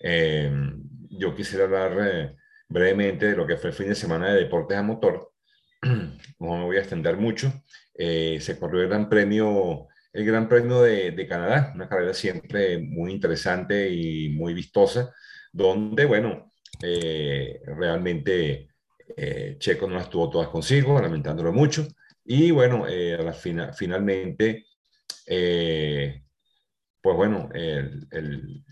[0.00, 2.36] em, yo quisiera hablar eh,
[2.68, 5.32] brevemente de lo que fue el fin de semana de deportes a motor.
[6.40, 7.52] No me voy a extender mucho.
[7.94, 12.78] Eh, se corrió el Gran Premio, el Gran Premio de, de, Canadá, una carrera siempre
[12.78, 15.12] muy interesante y muy vistosa,
[15.52, 16.52] donde, bueno,
[16.82, 18.68] eh, realmente
[19.16, 21.88] eh, Checo no estuvo todas consigo, lamentándolo mucho,
[22.24, 24.66] y bueno, a la fina, finalmente,
[25.26, 28.64] pues bueno, el, el,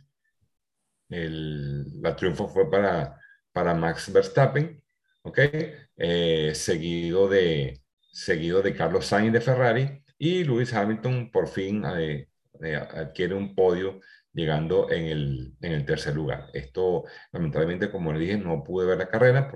[1.09, 3.19] el, la triunfo fue para,
[3.53, 4.83] para Max Verstappen,
[5.23, 5.41] ¿ok?
[5.97, 7.81] Seguido de
[8.17, 12.29] seguido de Carlos Sainz de Ferrari y Lewis Hamilton por fin eh,
[12.63, 14.01] eh, adquiere un podio
[14.33, 16.49] llegando en el, en el, tercer lugar.
[16.55, 19.53] Esto, lamentablemente, como les dije, no pude ver la carrera,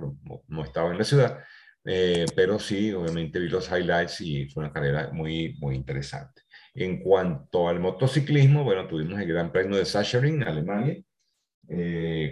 [0.48, 1.38] no, estaba en la ciudad,
[1.84, 6.42] eh, pero sí, obviamente vi los highlights y fue una carrera muy, muy interesante.
[6.74, 10.96] En cuanto al motociclismo, bueno, tuvimos el Gran Premio de Sachsenring, Alemania,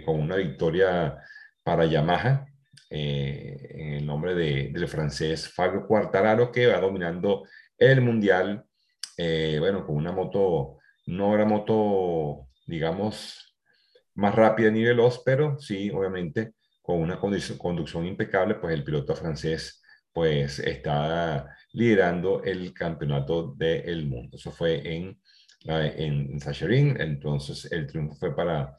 [0.05, 1.17] con una victoria
[1.63, 2.45] para Yamaha,
[2.89, 7.45] eh, en el nombre de, del francés Fabio Quartararo, que va dominando
[7.77, 8.65] el mundial,
[9.17, 10.77] eh, bueno, con una moto,
[11.07, 13.55] no era moto, digamos,
[14.15, 19.81] más rápida ni veloz, pero sí, obviamente, con una conducción impecable, pues el piloto francés,
[20.11, 24.37] pues está liderando el campeonato del mundo.
[24.37, 25.21] Eso fue en,
[25.65, 28.75] en, en entonces el triunfo fue para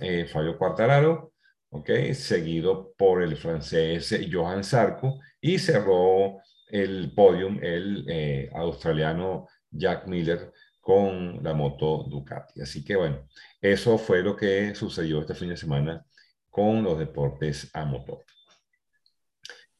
[0.00, 1.32] eh, Fabio Quartararo,
[1.70, 1.90] ¿ok?
[2.12, 10.52] Seguido por el francés Johan Sarko y cerró el podium el eh, australiano Jack Miller
[10.80, 12.60] con la moto Ducati.
[12.60, 13.26] Así que bueno,
[13.60, 16.04] eso fue lo que sucedió este fin de semana
[16.48, 18.24] con los deportes a motor.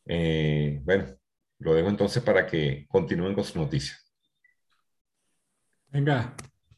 [0.07, 1.07] Eh, bueno,
[1.59, 3.97] lo dejo entonces para que continúen con su noticia.
[5.89, 6.35] Venga,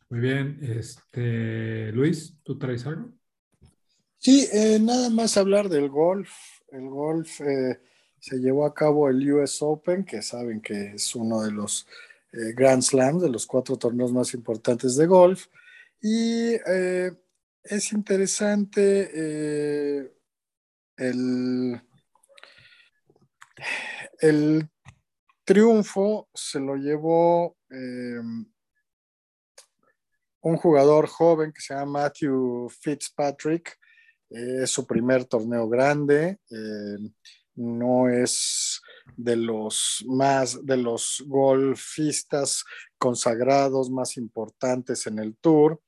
[0.09, 0.59] muy bien.
[0.63, 3.13] Este, Luis, ¿tú traes algo?
[4.25, 6.31] Sí, eh, nada más hablar del golf.
[6.69, 7.81] El golf eh,
[8.21, 11.89] se llevó a cabo el US Open, que saben que es uno de los
[12.31, 15.49] eh, Grand Slams, de los cuatro torneos más importantes de golf.
[16.01, 16.55] Y
[17.65, 20.13] es interesante
[20.97, 21.83] el,
[24.21, 24.69] el
[25.45, 27.57] triunfo se lo llevó
[30.43, 33.81] un jugador joven que se llama Matthew Fitzpatrick.
[34.33, 36.39] Es su primer torneo grande.
[37.55, 38.81] no es
[39.17, 42.65] de los más, de los golfistas
[42.99, 45.81] consagrados más importantes en el tour.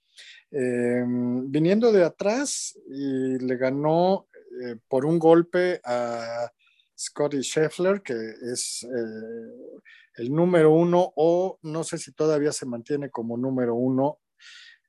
[0.50, 4.28] viniendo de atrás y le ganó
[4.62, 6.50] eh, por un golpe a
[6.96, 8.14] Scotty Scheffler, que
[8.52, 9.80] es eh,
[10.16, 14.20] el número uno, o no sé si todavía se mantiene como número uno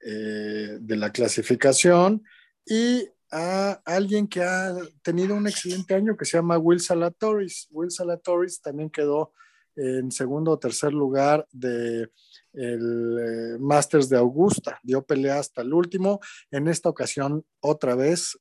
[0.06, 2.24] eh, de la clasificación,
[2.66, 7.68] y a alguien que ha tenido un excelente año que se llama Will Salatoris.
[7.70, 9.34] Will Salatoris también quedó
[9.76, 12.10] en segundo o tercer lugar de
[12.54, 16.22] el Masters de Augusta, dio pelea hasta el último.
[16.50, 18.40] En esta ocasión, otra vez,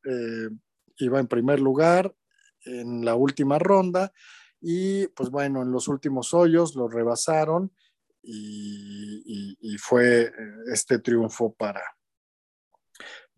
[0.98, 2.14] iba en primer lugar
[2.64, 4.12] en la última ronda
[4.60, 7.72] y pues bueno, en los últimos hoyos lo rebasaron
[8.22, 10.32] y, fue eh,
[10.72, 11.82] este triunfo para,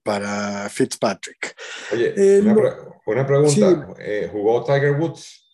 [0.07, 1.57] para Fitzpatrick.
[1.92, 5.44] Oye, eh, una, pregunta, eh, ¿jugó Tiger Woods?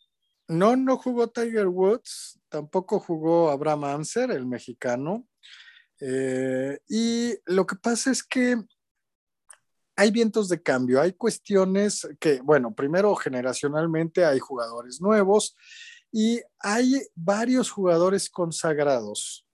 [0.48, 5.26] No, no jugó Tiger Woods, tampoco jugó Abraham Anser, el mexicano.
[6.88, 8.57] y lo que pasa es que
[9.96, 15.57] hay vientos de cambio, hay cuestiones que, bueno, primero generacionalmente hay jugadores nuevos
[16.11, 19.46] y hay varios jugadores consagrados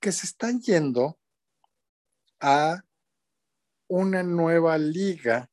[0.00, 1.20] que se están yendo
[2.40, 2.82] a
[3.90, 5.50] una nueva liga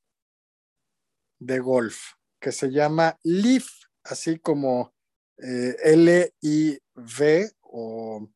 [1.39, 3.65] de golf que se llama LIV,
[4.03, 4.93] así como
[5.38, 8.29] eh, L-I-V o,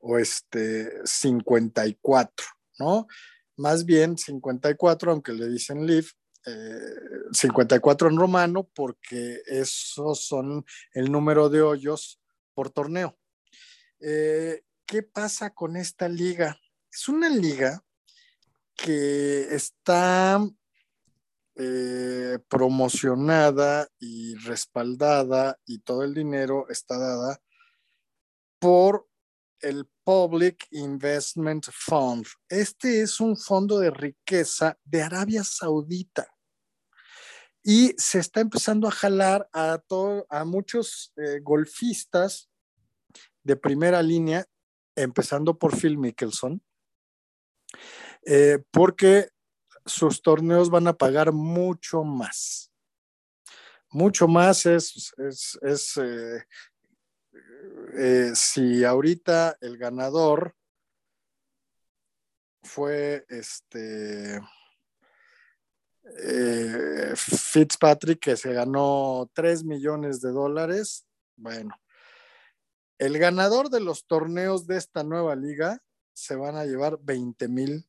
[0.00, 2.46] o este 54,
[2.78, 3.06] ¿no?
[3.56, 6.10] más bien 54, aunque le dicen Liv,
[7.32, 12.20] 54 en romano, porque esos son el número de hoyos
[12.54, 13.16] por torneo.
[14.00, 16.58] Eh, ¿Qué pasa con esta liga?
[16.90, 17.84] Es una liga
[18.76, 20.40] que está
[21.56, 27.40] eh, promocionada y respaldada y todo el dinero está dada
[28.58, 29.06] por
[29.60, 32.26] el Public Investment Fund.
[32.48, 36.26] Este es un fondo de riqueza de Arabia Saudita
[37.62, 39.80] y se está empezando a jalar a,
[40.30, 42.50] a muchos eh, golfistas
[43.44, 44.46] de primera línea,
[44.96, 46.62] empezando por Phil Mickelson,
[48.24, 49.28] eh, porque
[49.84, 52.70] sus torneos van a pagar mucho más.
[53.90, 56.44] Mucho más es, es, eh,
[57.94, 60.54] eh, si ahorita el ganador
[62.62, 64.40] fue este
[67.16, 71.06] Fitzpatrick, que se ganó 3 millones de dólares,
[71.36, 71.74] bueno,
[72.98, 77.88] el ganador de los torneos de esta nueva liga se van a llevar 20 mil,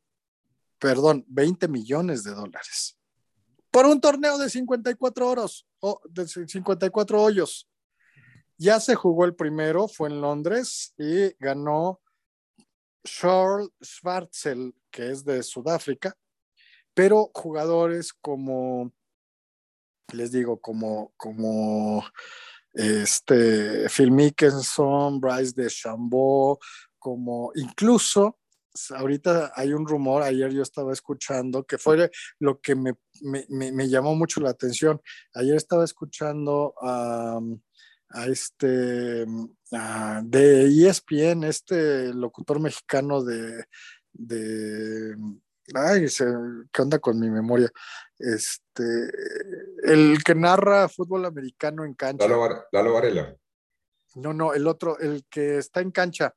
[0.84, 3.00] perdón, 20 millones de dólares.
[3.72, 7.70] Por un torneo de 54 horas, o de 54 hoyos.
[8.58, 12.02] Ya se jugó el primero, fue en Londres y ganó
[13.06, 16.18] Charles Schwarzel, que es de Sudáfrica,
[16.94, 18.92] pero jugadores como,
[20.12, 22.04] les digo, como, como
[22.74, 26.60] este, Phil Mickelson, Bryce de Chambó,
[27.00, 28.38] como incluso
[28.92, 32.10] ahorita hay un rumor, ayer yo estaba escuchando, que fue
[32.40, 35.02] lo que me, me, llamó mucho la atención.
[35.34, 37.40] Ayer estaba escuchando a
[38.14, 39.26] a este
[40.24, 43.66] de ESPN, este locutor mexicano de,
[44.14, 45.18] de
[45.74, 46.06] ay,
[46.72, 47.72] ¿qué onda con mi memoria?
[48.18, 49.10] Este,
[49.84, 52.28] el que narra fútbol americano en cancha.
[52.72, 53.36] Lalo, Varela.
[54.16, 56.36] No, no, el otro, el que está en cancha.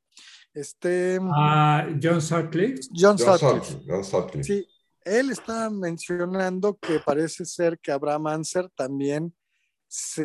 [0.56, 1.18] Este.
[1.34, 2.88] Ah, John Sutcliffe.
[2.90, 3.78] John, Sutcliffe.
[3.86, 4.42] John Sutcliffe.
[4.42, 4.66] Sí,
[5.04, 9.34] él está mencionando que parece ser que Abraham Anser también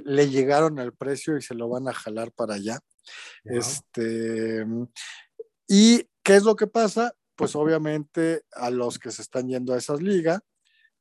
[0.05, 2.79] le llegaron al precio y se lo van a jalar para allá.
[3.43, 4.65] Este,
[5.67, 7.13] ¿Y qué es lo que pasa?
[7.35, 10.39] Pues obviamente a los que se están yendo a esas ligas,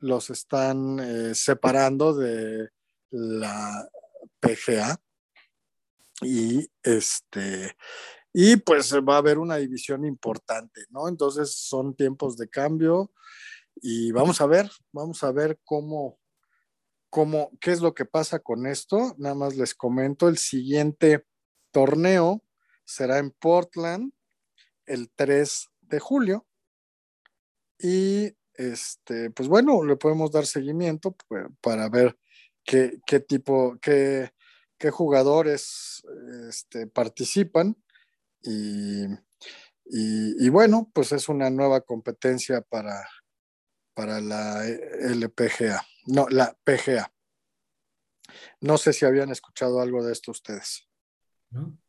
[0.00, 2.70] los están eh, separando de
[3.10, 3.88] la
[4.40, 5.00] PGA
[6.22, 7.76] y este
[8.32, 11.08] y pues va a haber una división importante, ¿no?
[11.08, 13.12] Entonces son tiempos de cambio
[13.76, 16.18] y vamos a ver, vamos a ver cómo,
[17.08, 19.14] cómo, qué es lo que pasa con esto.
[19.18, 21.26] Nada más les comento, el siguiente
[21.72, 22.44] torneo
[22.84, 24.12] será en Portland
[24.86, 26.46] el 3 de julio.
[27.78, 31.16] Y este, pues bueno, le podemos dar seguimiento
[31.60, 32.18] para ver
[32.64, 34.30] qué, qué tipo, qué,
[34.78, 36.02] qué jugadores
[36.48, 37.76] este, participan.
[38.42, 39.04] Y,
[39.84, 43.06] y, bueno, pues es una nueva competencia para,
[43.94, 47.12] para la LPGA, no, la PGA.
[48.60, 50.88] No sé si habían escuchado algo de esto ustedes.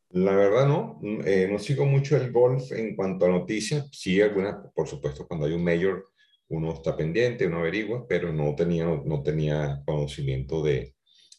[0.10, 4.56] La verdad no, eh, no sigo mucho el golf en cuanto a noticias, sí algunas,
[4.74, 6.12] por supuesto, cuando hay un mayor
[6.52, 10.96] uno está pendiente, uno averigua, pero no tenía, no tenía conocimiento de,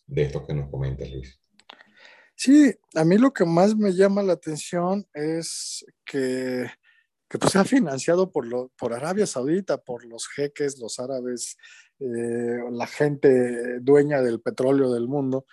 [0.07, 1.42] de esto que nos comentas, Luis.
[2.45, 6.69] Sí, a mí lo que más me llama la atención es que,
[7.29, 11.57] que pues, ha financiado por, lo, por Arabia Saudita, por los jeques, los árabes,
[12.01, 15.47] eh, la gente dueña del petróleo del mundo,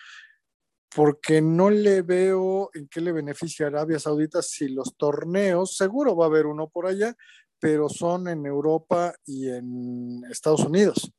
[0.90, 6.16] porque no le veo en qué le beneficia a Arabia Saudita si los torneos, seguro
[6.16, 7.16] va a haber uno por allá,
[7.60, 11.14] pero son en Europa y en Estados Unidos,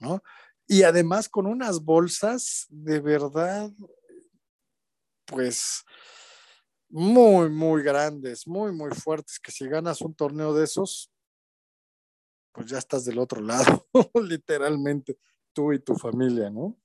[0.00, 0.22] ¿no?
[0.66, 3.70] Y además con unas bolsas de verdad,
[5.28, 5.84] pues
[6.88, 11.10] muy, muy grandes, muy, muy fuertes, que si ganas un torneo de esos,
[12.52, 15.18] pues ya estás del otro lado, literalmente,
[15.52, 16.76] tú y tu familia, ¿no?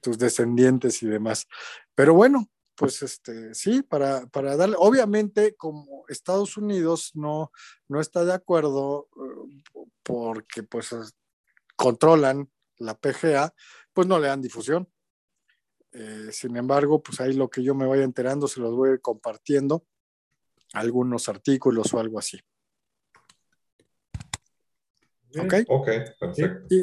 [0.00, 1.46] tus descendientes y demás.
[1.94, 7.52] Pero bueno, pues este, sí, para, para darle, obviamente como Estados Unidos no,
[7.88, 10.90] no está de acuerdo eh, porque pues
[11.76, 13.54] controlan la PGA,
[13.92, 14.88] pues no le dan difusión.
[15.92, 19.84] Eh, sin embargo, pues ahí lo que yo me vaya enterando se los voy compartiendo,
[20.72, 22.40] algunos artículos o algo así.
[25.38, 25.54] Ok.
[25.68, 25.88] Ok,
[26.18, 26.74] perfecto.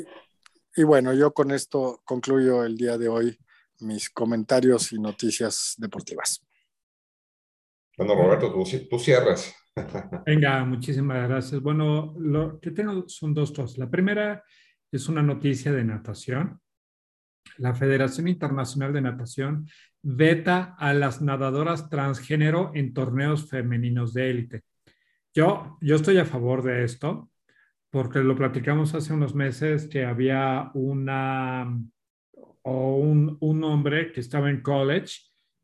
[0.75, 3.37] y bueno, yo con esto concluyo el día de hoy
[3.81, 6.45] mis comentarios y noticias deportivas.
[7.97, 8.53] Bueno, Roberto,
[8.89, 9.53] tú, cierras.
[10.25, 11.61] Venga, muchísimas gracias.
[11.61, 13.77] Bueno, lo que tengo son dos cosas.
[13.77, 14.43] La primera
[14.91, 16.61] es una noticia de natación.
[17.57, 19.67] La Federación Internacional de Natación
[20.01, 24.63] veta a las nadadoras transgénero en torneos femeninos de élite.
[25.33, 27.29] Yo, yo estoy a favor de esto
[27.89, 31.75] porque lo platicamos hace unos meses que había una
[32.61, 35.21] o un, un hombre que estaba en college,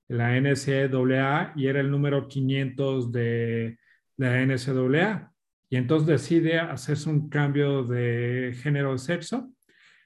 [0.07, 3.77] la NCAA, y era el número 500 de
[4.17, 5.31] la NCAA.
[5.69, 9.51] Y entonces decide hacerse un cambio de género de sexo,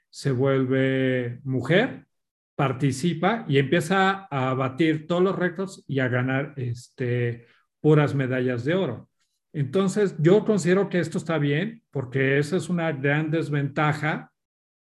[0.10, 2.08] se vuelve mujer,
[2.56, 7.48] participa y empieza a batir todos los récords y a ganar este,
[7.80, 9.10] puras medallas de oro.
[9.54, 14.32] Entonces, yo considero que esto está bien porque esa es una gran desventaja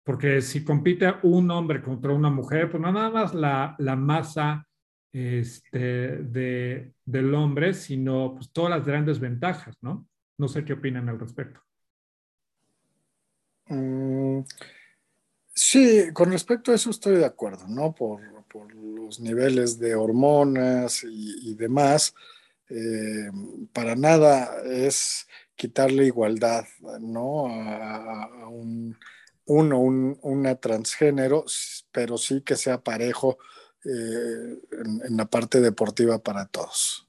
[0.05, 4.66] porque si compite un hombre contra una mujer, pues no nada más la, masa
[5.12, 10.07] este, de, del hombre, sino pues todas las grandes ventajas, ¿no?
[10.39, 11.61] No sé qué opinan al respecto.
[13.68, 14.41] Mm,
[15.55, 17.94] sí, con respecto a eso estoy de acuerdo, ¿no?
[17.94, 22.14] Por, por los niveles de hormonas y, demás,
[22.68, 23.30] eh,
[23.72, 26.64] para nada es quitarle igualdad,
[27.00, 27.46] ¿no?
[27.48, 28.96] a un
[29.46, 31.44] uno, un, una transgénero,
[31.90, 33.38] pero sí que sea parejo
[33.84, 37.09] eh, en, la parte deportiva para todos.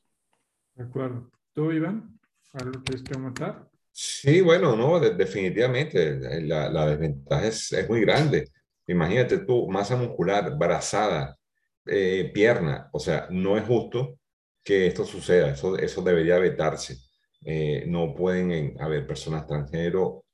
[0.76, 1.30] De acuerdo.
[1.54, 2.20] ¿Tú, Iván?
[2.54, 3.70] ¿Algo quieres que aumentar?
[3.96, 6.42] Sí, bueno, no, definitivamente.
[6.42, 8.50] La, la desventaja es, muy grande.
[8.88, 11.38] Imagínate tú, masa muscular, brazada,
[11.86, 12.90] eh, pierna.
[12.92, 14.20] O sea, no es justo
[14.64, 15.52] que esto suceda.
[15.52, 16.98] Eso, eso debería vetarse.
[17.46, 20.26] Eh, no pueden haber personas transgénero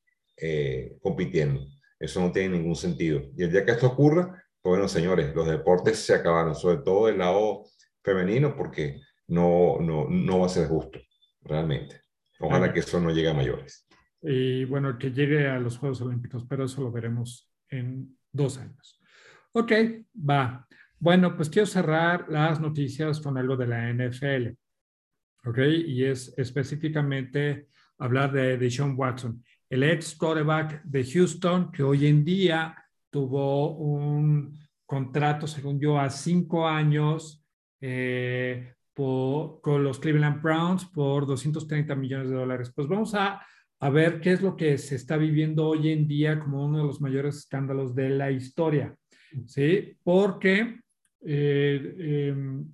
[1.02, 1.62] compitiendo.
[2.00, 3.22] Eso no tiene ningún sentido.
[3.36, 7.10] Y el día que esto ocurra, pues bueno, señores, los deportes se acabaron, sobre todo
[7.10, 7.66] el lado
[8.04, 11.00] femenino, porque no, no, no va a ser justo,
[11.42, 12.02] realmente.
[12.40, 13.88] Ojalá que eso no llegue a mayores.
[14.22, 19.00] Y bueno, que llegue a los Juegos Olímpicos, pero eso lo veremos en dos años.
[19.54, 19.72] Ok,
[20.30, 20.68] va.
[20.98, 24.50] Bueno, pues quiero cerrar las noticias con algo de la NFL.
[25.46, 27.68] Ok, y es específicamente
[27.98, 32.76] hablar de, de Sean Watson el ex quarterback de Houston, que hoy en día
[33.10, 37.46] tuvo un contrato, según yo, a cinco años
[37.80, 38.74] eh,
[39.62, 42.72] con los Cleveland Browns por 230 millones de dólares.
[42.76, 43.42] Pues vamos a,
[43.92, 47.00] ver qué es lo que se está viviendo hoy en día como uno de los
[47.00, 48.94] mayores escándalos de la historia.
[49.46, 49.98] ¿Sí?
[50.04, 50.82] Porque,
[51.22, 52.66] eh, em,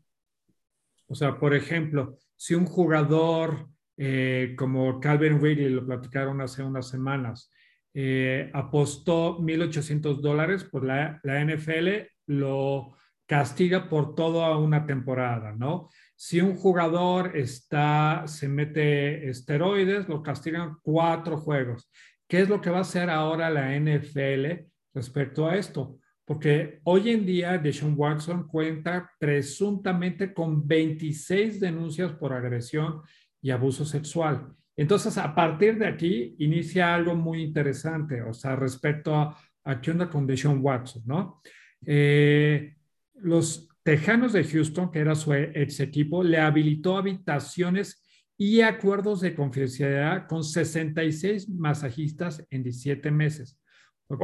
[1.08, 6.90] o sea, por ejemplo, si un jugador eh, como Calvin Ridley lo platicaron hace unas
[6.90, 7.52] semanas,
[7.94, 12.96] eh, apostó 1.800 dólares, por la, la, NFL lo
[13.26, 15.90] castiga por toda una temporada, ¿no?
[16.16, 21.90] Si un jugador está, se mete esteroides, lo castigan cuatro juegos.
[22.28, 26.00] ¿Qué es lo que va a hacer ahora la NFL respecto a esto?
[26.26, 33.02] porque hoy en día Deshaun Watson cuenta presuntamente con 26 denuncias por agresión
[33.42, 34.52] y abuso sexual.
[34.76, 39.92] Entonces, a partir de aquí, inicia algo muy interesante, o sea, respecto a, a qué
[39.92, 41.42] onda con Deshaun Watson, ¿no?
[41.86, 42.76] Eh,
[43.14, 48.04] los Tejanos de Houston, que era su ex equipo, le habilitó habitaciones
[48.36, 53.62] y acuerdos de confidencialidad con 66 masajistas en 17 meses.
[54.08, 54.24] ¿Ok?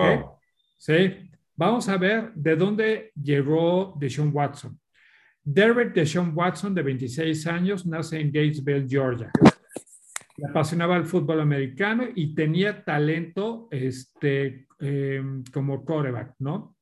[0.77, 1.29] Sí.
[1.55, 4.79] Vamos a ver de dónde llegó Deshaun Watson.
[5.43, 9.31] Derek Deshaun Watson, de 26 años, nace en Gatesville, Georgia.
[10.37, 16.75] Le apasionaba el fútbol americano y tenía talento este, em, como quarterback, ¿no?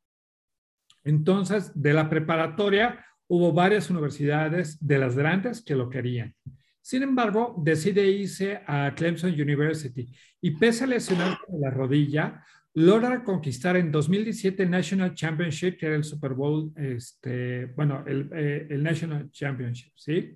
[1.04, 6.36] Entonces, de la preparatoria, hubo varias universidades de las grandes que lo querían.
[6.82, 10.12] Sin embargo, decide irse a Clemson University
[10.42, 12.44] y pese a lesionar la rodilla,
[12.74, 18.30] logra conquistar en 2017 el National Championship, que era el Super Bowl, este, bueno, el,
[18.34, 20.34] eh, el National Championship, ¿sí?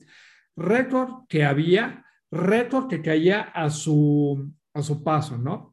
[0.56, 5.73] Récord que había, récord que caía a su, a su paso, ¿no?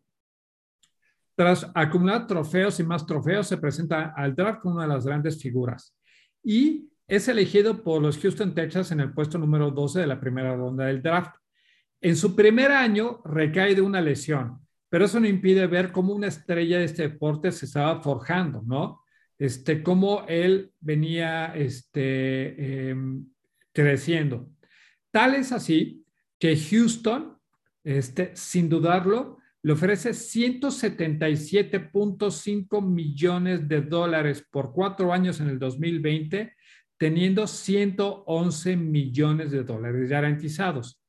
[1.40, 5.40] Tras acumular trofeos y más trofeos, se presenta al draft como una de las grandes
[5.40, 5.96] figuras
[6.44, 10.54] y es elegido por los Houston Texas en el puesto número 12 de la primera
[10.54, 11.34] ronda del draft.
[12.02, 14.58] En su primer año recae de una lesión,
[14.90, 19.00] pero eso no impide ver cómo una estrella de este deporte se estaba forjando, ¿no?
[19.38, 23.24] Este, cómo él venía este, em,
[23.72, 24.50] creciendo.
[25.10, 26.04] Tal es así
[26.38, 27.38] que Houston,
[27.82, 36.54] este, sin dudarlo, le ofrece 177.5 millones de dólares por cuatro años en el 2020,
[36.96, 41.02] teniendo 111 millones de dólares garantizados.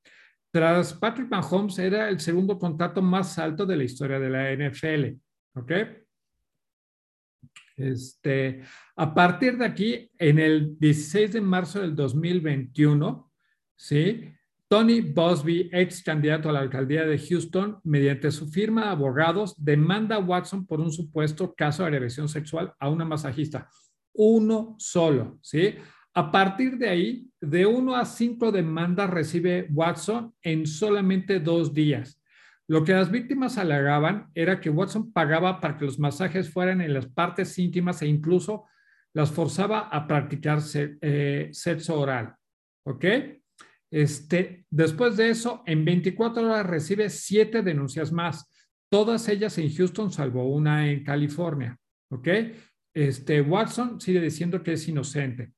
[0.51, 5.17] Tras Patrick Mahomes, era el segundo contrato más alto de la historia de la NFL.
[5.55, 5.71] ¿Ok?
[7.77, 8.61] Este,
[8.95, 13.31] a partir de aquí, en el 16 de marzo del 2021,
[13.75, 14.33] ¿sí?
[14.71, 20.15] Tony Bosby, ex candidato a la alcaldía de Houston, mediante su firma de abogados, demanda
[20.15, 23.67] a Watson por un supuesto caso de agresión sexual a una masajista.
[24.13, 25.75] Uno solo, ¿sí?
[26.13, 32.21] A partir de ahí, de uno a cinco demandas recibe Watson en solamente dos días.
[32.65, 36.93] Lo que las víctimas alegaban era que Watson pagaba para que los masajes fueran en
[36.93, 38.67] las partes íntimas e incluso
[39.13, 42.35] las forzaba a practicar eh, sexo oral.
[42.85, 43.05] ¿Ok?
[43.91, 48.49] Este, después de eso, en 24 horas recibe siete denuncias más,
[48.89, 51.77] todas ellas en Houston, salvo una en California.
[52.09, 52.27] ¿Ok?
[52.93, 55.53] Este, Watson sigue diciendo que es inocente.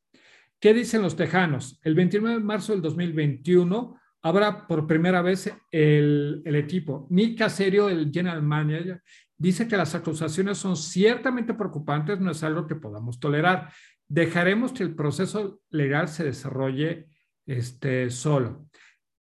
[0.60, 1.80] ¿Qué dicen los tejanos?
[1.84, 7.08] El 29 de marzo del 2021 habrá por primera vez el, equipo.
[7.10, 9.02] Nick Caserio, el general manager,
[9.38, 13.72] dice que las acusaciones son ciertamente preocupantes, no es algo que podamos tolerar.
[14.08, 17.08] Dejaremos que el proceso legal se desarrolle
[17.46, 18.68] este, solo.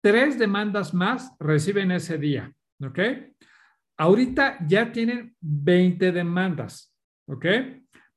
[0.02, 2.98] Tres demandas más reciben ese día, ¿ok?
[3.98, 6.92] Ahorita ya tienen 20 demandas,
[7.26, 7.46] ¿ok?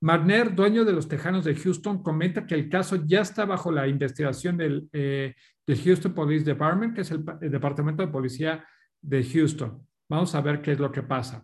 [0.02, 3.88] Marner, dueño de los Tejanos de Houston, comenta que el caso ya está bajo la
[3.88, 5.34] investigación del, eh,
[5.68, 8.66] Houston Police Department, que es el, Departamento de Policía
[9.02, 9.86] de Houston.
[10.10, 11.44] Vamos a ver qué es lo que pasa.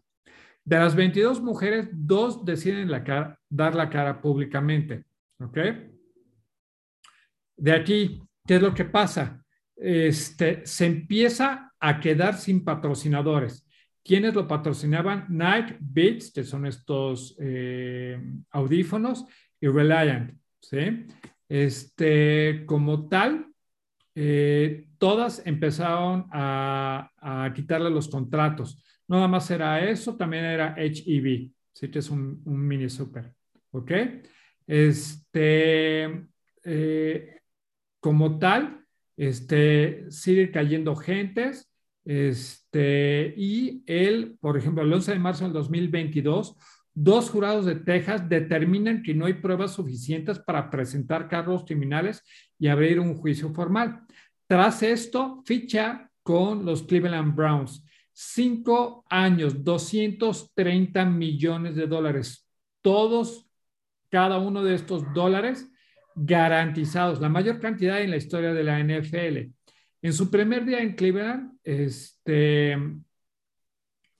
[0.64, 2.88] De las 22 mujeres, dos deciden
[3.50, 5.06] dar la cara públicamente.
[5.40, 5.58] ¿Ok?
[7.58, 9.44] De aquí, ¿qué es lo que pasa?
[9.76, 13.68] Este, se empieza a quedar sin patrocinadores.
[14.04, 15.26] ¿Quiénes lo patrocinaban?
[15.30, 18.20] Nike, Beats, que son estos eh,
[18.52, 19.26] audífonos,
[19.60, 21.06] y Reliant, ¿sí?
[21.48, 23.48] Este, como tal,
[24.16, 28.84] eh, todas empezaron a, quitarle los contratos.
[29.08, 33.34] No nada más era eso, también era HEV, sí que es un, mini super,
[33.72, 33.92] ¿ok?
[34.66, 36.28] Este,
[36.64, 37.41] eh,
[38.02, 41.72] como tal, este, sigue cayendo gentes,
[42.04, 46.58] este, y él, por ejemplo, el 11 de marzo del 2022,
[46.94, 52.24] dos jurados de Texas determinan que no hay pruebas suficientes para presentar cargos criminales
[52.60, 54.02] y abrir un juicio formal.
[54.48, 57.86] Tras esto, ficha con los Cleveland Browns.
[58.12, 62.48] Cinco años, 230 millones de dólares.
[62.82, 63.48] Todos,
[64.10, 65.71] cada uno de estos dólares
[66.16, 69.52] garantizados, la mayor cantidad en la historia de la NFL.
[70.02, 72.76] En su primer día en Cleveland, este,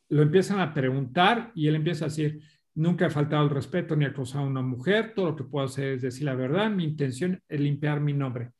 [0.10, 2.42] lo empiezan a preguntar y él empieza a decir,
[2.76, 5.94] nunca he faltado el respeto ni acosado a una mujer, todo lo que puedo hacer
[5.94, 8.52] es decir la verdad, mi intención es limpiar mi nombre.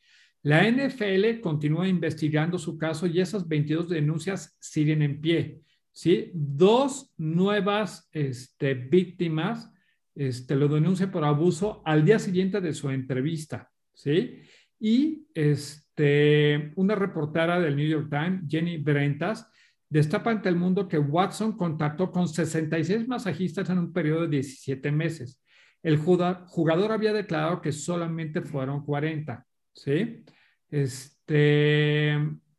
[0.44, 5.62] La NFL continúa investigando su caso y esas 22 denuncias siguen en pie.
[5.92, 6.32] ¿sí?
[6.34, 9.72] Dos nuevas este, víctimas
[10.16, 14.42] este, lo denuncia por abuso al día siguiente de su entrevista, ¿sí?
[14.80, 19.48] Y este, una reportera del New York Times, Jenny Brentas,
[19.90, 24.92] destapa ante el mundo que Watson contactó con 66 masajistas en un periodo de 17
[24.92, 25.42] meses.
[25.84, 30.24] El jugador había declarado que solamente fueron 40, ¿sí?
[30.70, 32.18] Este,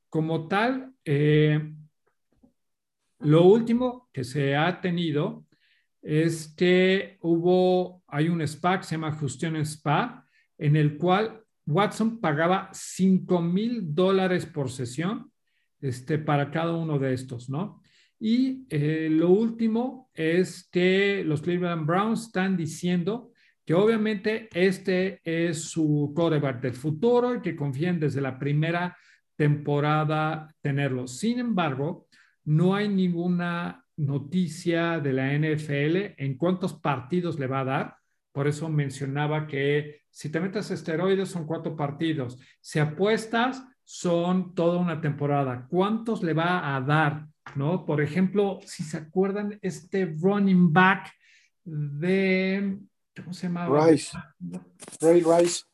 [0.09, 1.73] como tal, eh,
[3.20, 5.47] lo último que se ha tenido
[6.03, 10.27] es que hubo, hay un spa que se llama Justion Spa,
[10.59, 15.31] en el cual Watson pagaba 5 mil dólares por sesión
[15.81, 17.81] este, para cada uno de estos, ¿no?
[18.19, 23.33] Y eh, lo último es que los Cleveland Browns están diciendo
[23.65, 28.97] que obviamente este es su quarterback del futuro y que confían desde la primera
[29.37, 31.07] temporada tenerlo.
[31.07, 32.07] Sin embargo,
[32.45, 37.97] no hay ninguna noticia de la NFL en cuántos partidos le va a dar.
[38.32, 42.39] Por eso mencionaba que si te metes esteroides son cuatro partidos.
[42.60, 45.66] Si apuestas son toda una temporada.
[45.69, 47.27] ¿Cuántos le va a dar?
[47.56, 47.85] ¿No?
[47.85, 51.12] Por ejemplo, si se acuerdan, este running back
[51.64, 52.78] de,
[53.16, 53.69] ¿cómo se llama?
[53.86, 54.16] Rice.
[55.01, 55.64] Ray Rice.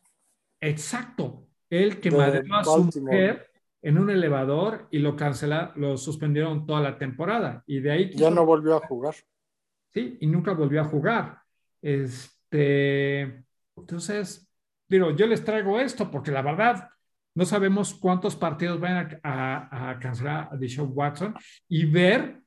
[0.61, 1.47] Exacto.
[1.71, 3.48] El que madreó a su mujer
[3.83, 7.63] en un elevador y lo cancelaron, lo suspendieron toda la temporada.
[7.67, 8.11] Y de ahí...
[8.15, 9.15] Ya no volvió a jugar.
[9.93, 11.39] Sí, y nunca volvió a jugar.
[11.81, 13.45] Este,
[13.77, 14.49] entonces,
[14.89, 16.89] digo, yo les traigo esto porque la verdad,
[17.35, 21.35] no sabemos cuántos partidos van a, cancelar a Deshaun Watson
[21.69, 22.41] y ver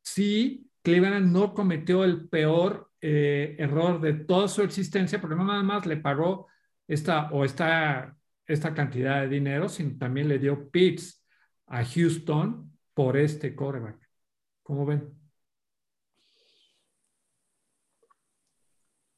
[0.00, 5.62] si Cleveland no cometió el peor eh, error de toda su existencia, porque no nada
[5.62, 6.46] más le pagó
[6.86, 8.16] esta o esta,
[8.48, 11.24] esta cantidad de dinero, sino también le dio picks
[11.66, 14.00] a Houston por este quarterback.
[14.62, 15.14] ¿Cómo ven?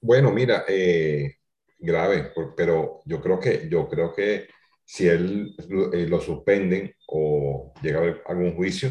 [0.02, 1.36] Bueno, mira, eh,
[1.78, 4.48] grave, pero yo creo que yo creo que
[4.84, 5.54] si él
[5.92, 8.90] eh, lo suspenden o llega a algún juicio,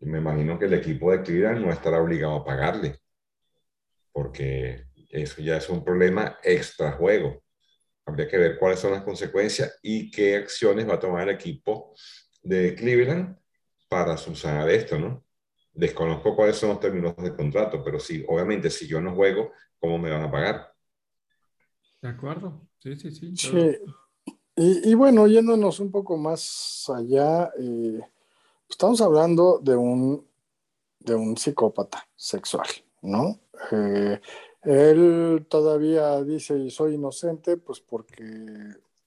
[0.00, 2.98] me imagino que el equipo de Cleveland no estará obligado a pagarle,
[4.12, 7.42] porque eso ya es un problema extra juego.
[8.10, 11.94] Habría que ver cuáles son las consecuencias y qué acciones va a tomar el equipo
[12.42, 13.36] de Cleveland
[13.88, 15.24] para subsanar esto, ¿no?
[15.72, 19.98] Desconozco cuáles son los términos de contrato, pero sí, obviamente, si yo no juego, ¿cómo
[19.98, 20.72] me van a pagar?
[22.02, 23.36] De acuerdo, sí, sí, sí.
[23.36, 23.78] Sí,
[24.56, 28.00] y, bueno, yéndonos un poco más allá, eh,
[28.68, 30.26] estamos hablando de un,
[30.98, 32.66] de un psicópata sexual,
[33.02, 33.38] ¿no?
[33.70, 34.20] Eh,
[34.62, 38.24] él todavía dice, soy inocente, pues porque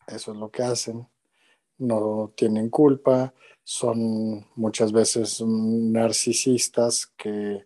[0.07, 1.07] eso es lo que hacen,
[1.77, 7.65] no tienen culpa, son muchas veces narcisistas que,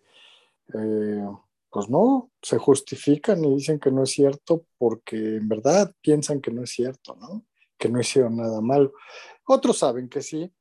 [0.74, 1.28] eh,
[1.70, 6.50] pues no, se justifican y dicen que no es cierto porque en verdad piensan que
[6.50, 7.44] no es cierto, ¿no?
[7.78, 8.92] que no hicieron nada malo.
[9.46, 10.52] Otros saben que sí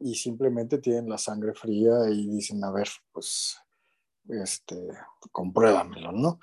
[0.00, 3.56] y simplemente tienen la sangre fría y dicen, a ver, pues,
[4.28, 4.76] este,
[5.32, 6.38] compruébamelo, ¿no?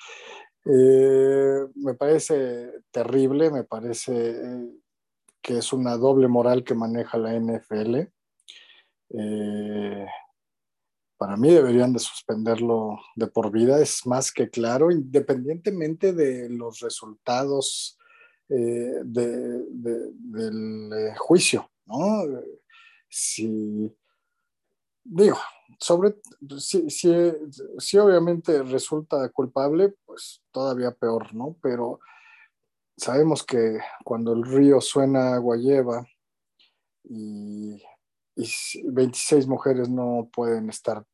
[0.65, 4.69] Eh, me parece terrible, me parece eh,
[5.41, 8.07] que es una doble moral que maneja la NFL.
[9.10, 10.07] Eh,
[11.18, 16.80] para mí deberían de suspenderlo de por vida, es más que claro, independientemente de los
[16.80, 17.97] resultados
[18.49, 19.03] del
[21.18, 22.23] juicio, ¿no?
[23.10, 23.91] Si,
[25.03, 25.38] digo,
[25.80, 26.16] sobre,
[26.60, 31.56] si, si, obviamente resulta culpable, pues todavía peor, ¿no?
[31.62, 32.00] Pero
[32.98, 36.06] sabemos que cuando el río suena agua lleva
[37.04, 37.82] y,
[38.36, 38.48] y
[38.86, 41.06] 26 mujeres no pueden estar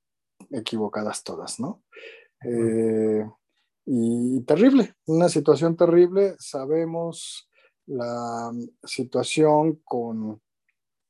[0.51, 1.83] equivocadas todas, ¿no?
[2.43, 3.29] Eh,
[3.85, 6.35] y terrible, una situación terrible.
[6.39, 7.49] Sabemos
[7.87, 8.51] la
[8.83, 10.41] situación con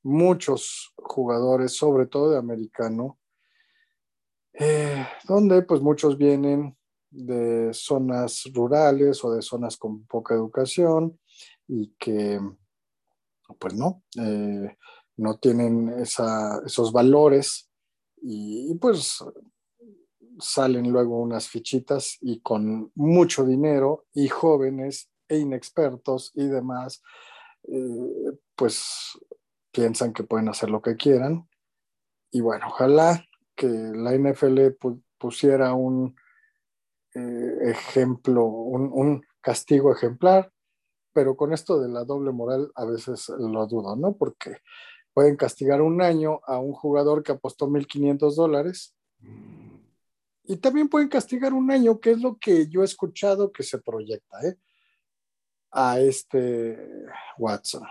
[0.04, 3.20] muchos jugadores, sobre todo de americano,
[4.60, 6.78] eh, donde pues muchos vienen
[7.10, 11.18] de zonas rurales o de zonas con poca educación
[11.68, 12.40] y que
[13.58, 14.78] pues no, eh,
[15.18, 17.70] no tienen esos valores
[18.22, 19.24] y, pues
[20.40, 27.02] salen luego unas fichitas y con mucho dinero y jóvenes e inexpertos y demás,
[27.64, 29.18] eh, pues
[29.72, 31.48] piensan que pueden hacer lo que quieran.
[32.32, 33.29] Y bueno, ojalá
[33.60, 34.78] que la NFL
[35.18, 36.16] pusiera un
[37.14, 40.52] eh, ejemplo, un, un, castigo ejemplar,
[41.14, 44.16] pero con esto de la doble moral a veces lo dudo, ¿no?
[44.16, 44.58] Porque
[45.14, 48.96] pueden castigar un año a un jugador que apostó 1.500 dólares
[50.44, 53.80] Y también pueden castigar un año, que es lo que yo he escuchado que se
[53.80, 54.56] proyecta ¿eh?
[55.72, 56.78] a este
[57.38, 57.84] Watson.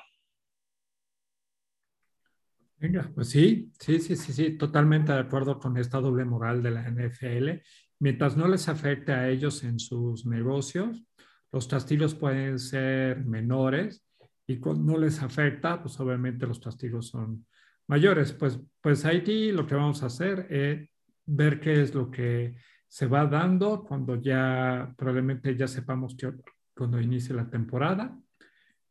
[2.80, 6.70] Venga, pues sí, sí, sí, sí, sí, totalmente de acuerdo con esta doble moral de
[6.70, 7.60] la NFL.
[7.98, 11.02] Mientras no les afecte a ellos en sus negocios,
[11.50, 14.04] los castigos pueden ser menores
[14.46, 17.46] y cuando no les afecta, pues obviamente los castigos son
[17.88, 18.32] mayores.
[18.32, 20.88] Pues, pues aquí lo que vamos a hacer es
[21.26, 22.54] ver qué es lo que
[22.86, 26.32] se va dando cuando ya probablemente ya sepamos que
[26.74, 28.16] cuando inicie la temporada.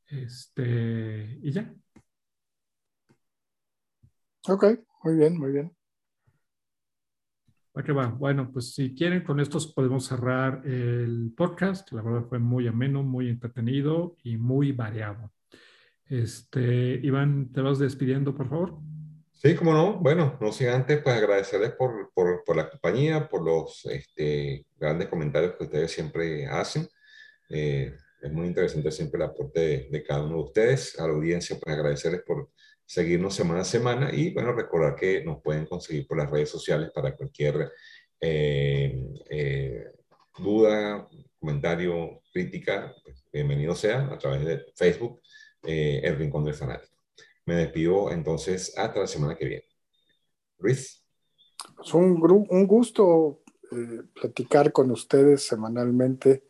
[0.07, 1.73] Este, y ya.
[4.49, 4.63] Ok,
[5.03, 5.75] muy bien, muy bien.
[7.85, 8.07] qué va?
[8.07, 11.91] Bueno, pues si quieren, con esto podemos cerrar el podcast.
[11.91, 15.33] La verdad fue muy ameno, muy entretenido y muy variado.
[16.05, 18.77] Este, Iván, ¿te vas despidiendo, por favor?
[19.33, 19.95] Sí, como no.
[19.99, 25.09] Bueno, no sin antes, pues agradecerles por, por, por la compañía, por los este, grandes
[25.09, 26.87] comentarios que ustedes siempre hacen.
[27.49, 30.97] Eh, es muy interesante siempre el aporte de, de, cada uno de ustedes.
[30.99, 32.49] A la audiencia, pues agradecerles por
[32.87, 36.89] seguirnos semana a semana y, bueno, recordar que nos pueden conseguir por las redes sociales
[36.95, 37.71] para cualquier
[38.21, 38.99] eh,
[39.29, 39.91] eh,
[40.39, 41.07] duda,
[41.37, 45.21] comentario, crítica, pues, bienvenido sea a través de Facebook,
[45.63, 46.95] eh, El Rincón del Fanático.
[47.45, 49.65] Me despido entonces hasta la semana que viene.
[50.59, 51.03] Luis.
[51.75, 53.41] Pues un, un gusto
[54.13, 56.43] platicar con ustedes semanalmente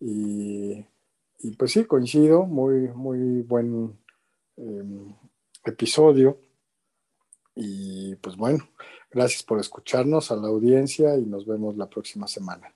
[0.00, 0.84] y,
[1.56, 3.96] pues sí, coincido, muy, muy buen
[4.56, 5.14] eh,
[5.68, 6.40] episodio.
[7.54, 8.68] Y pues bueno,
[9.10, 12.72] gracias por escucharnos a la audiencia y nos vemos la próxima semana.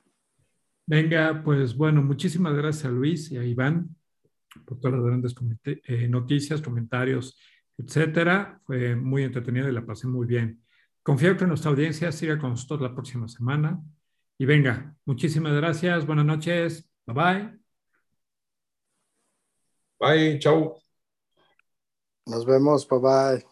[0.87, 3.95] Venga, pues bueno, muchísimas gracias a Luis y a Iván
[4.67, 7.39] por todas las grandes eh, noticias, comentarios,
[7.79, 8.61] etcétera.
[8.65, 10.63] Fue muy entretenido y la pasé muy bien.
[11.03, 13.81] Confío que nuestra audiencia siga con nosotros la próxima semana.
[14.39, 17.63] Y venga, muchísimas gracias, buenas noches, bye bye.
[19.99, 20.83] Bye, chao.
[22.27, 23.47] Nos vemos, bye bye.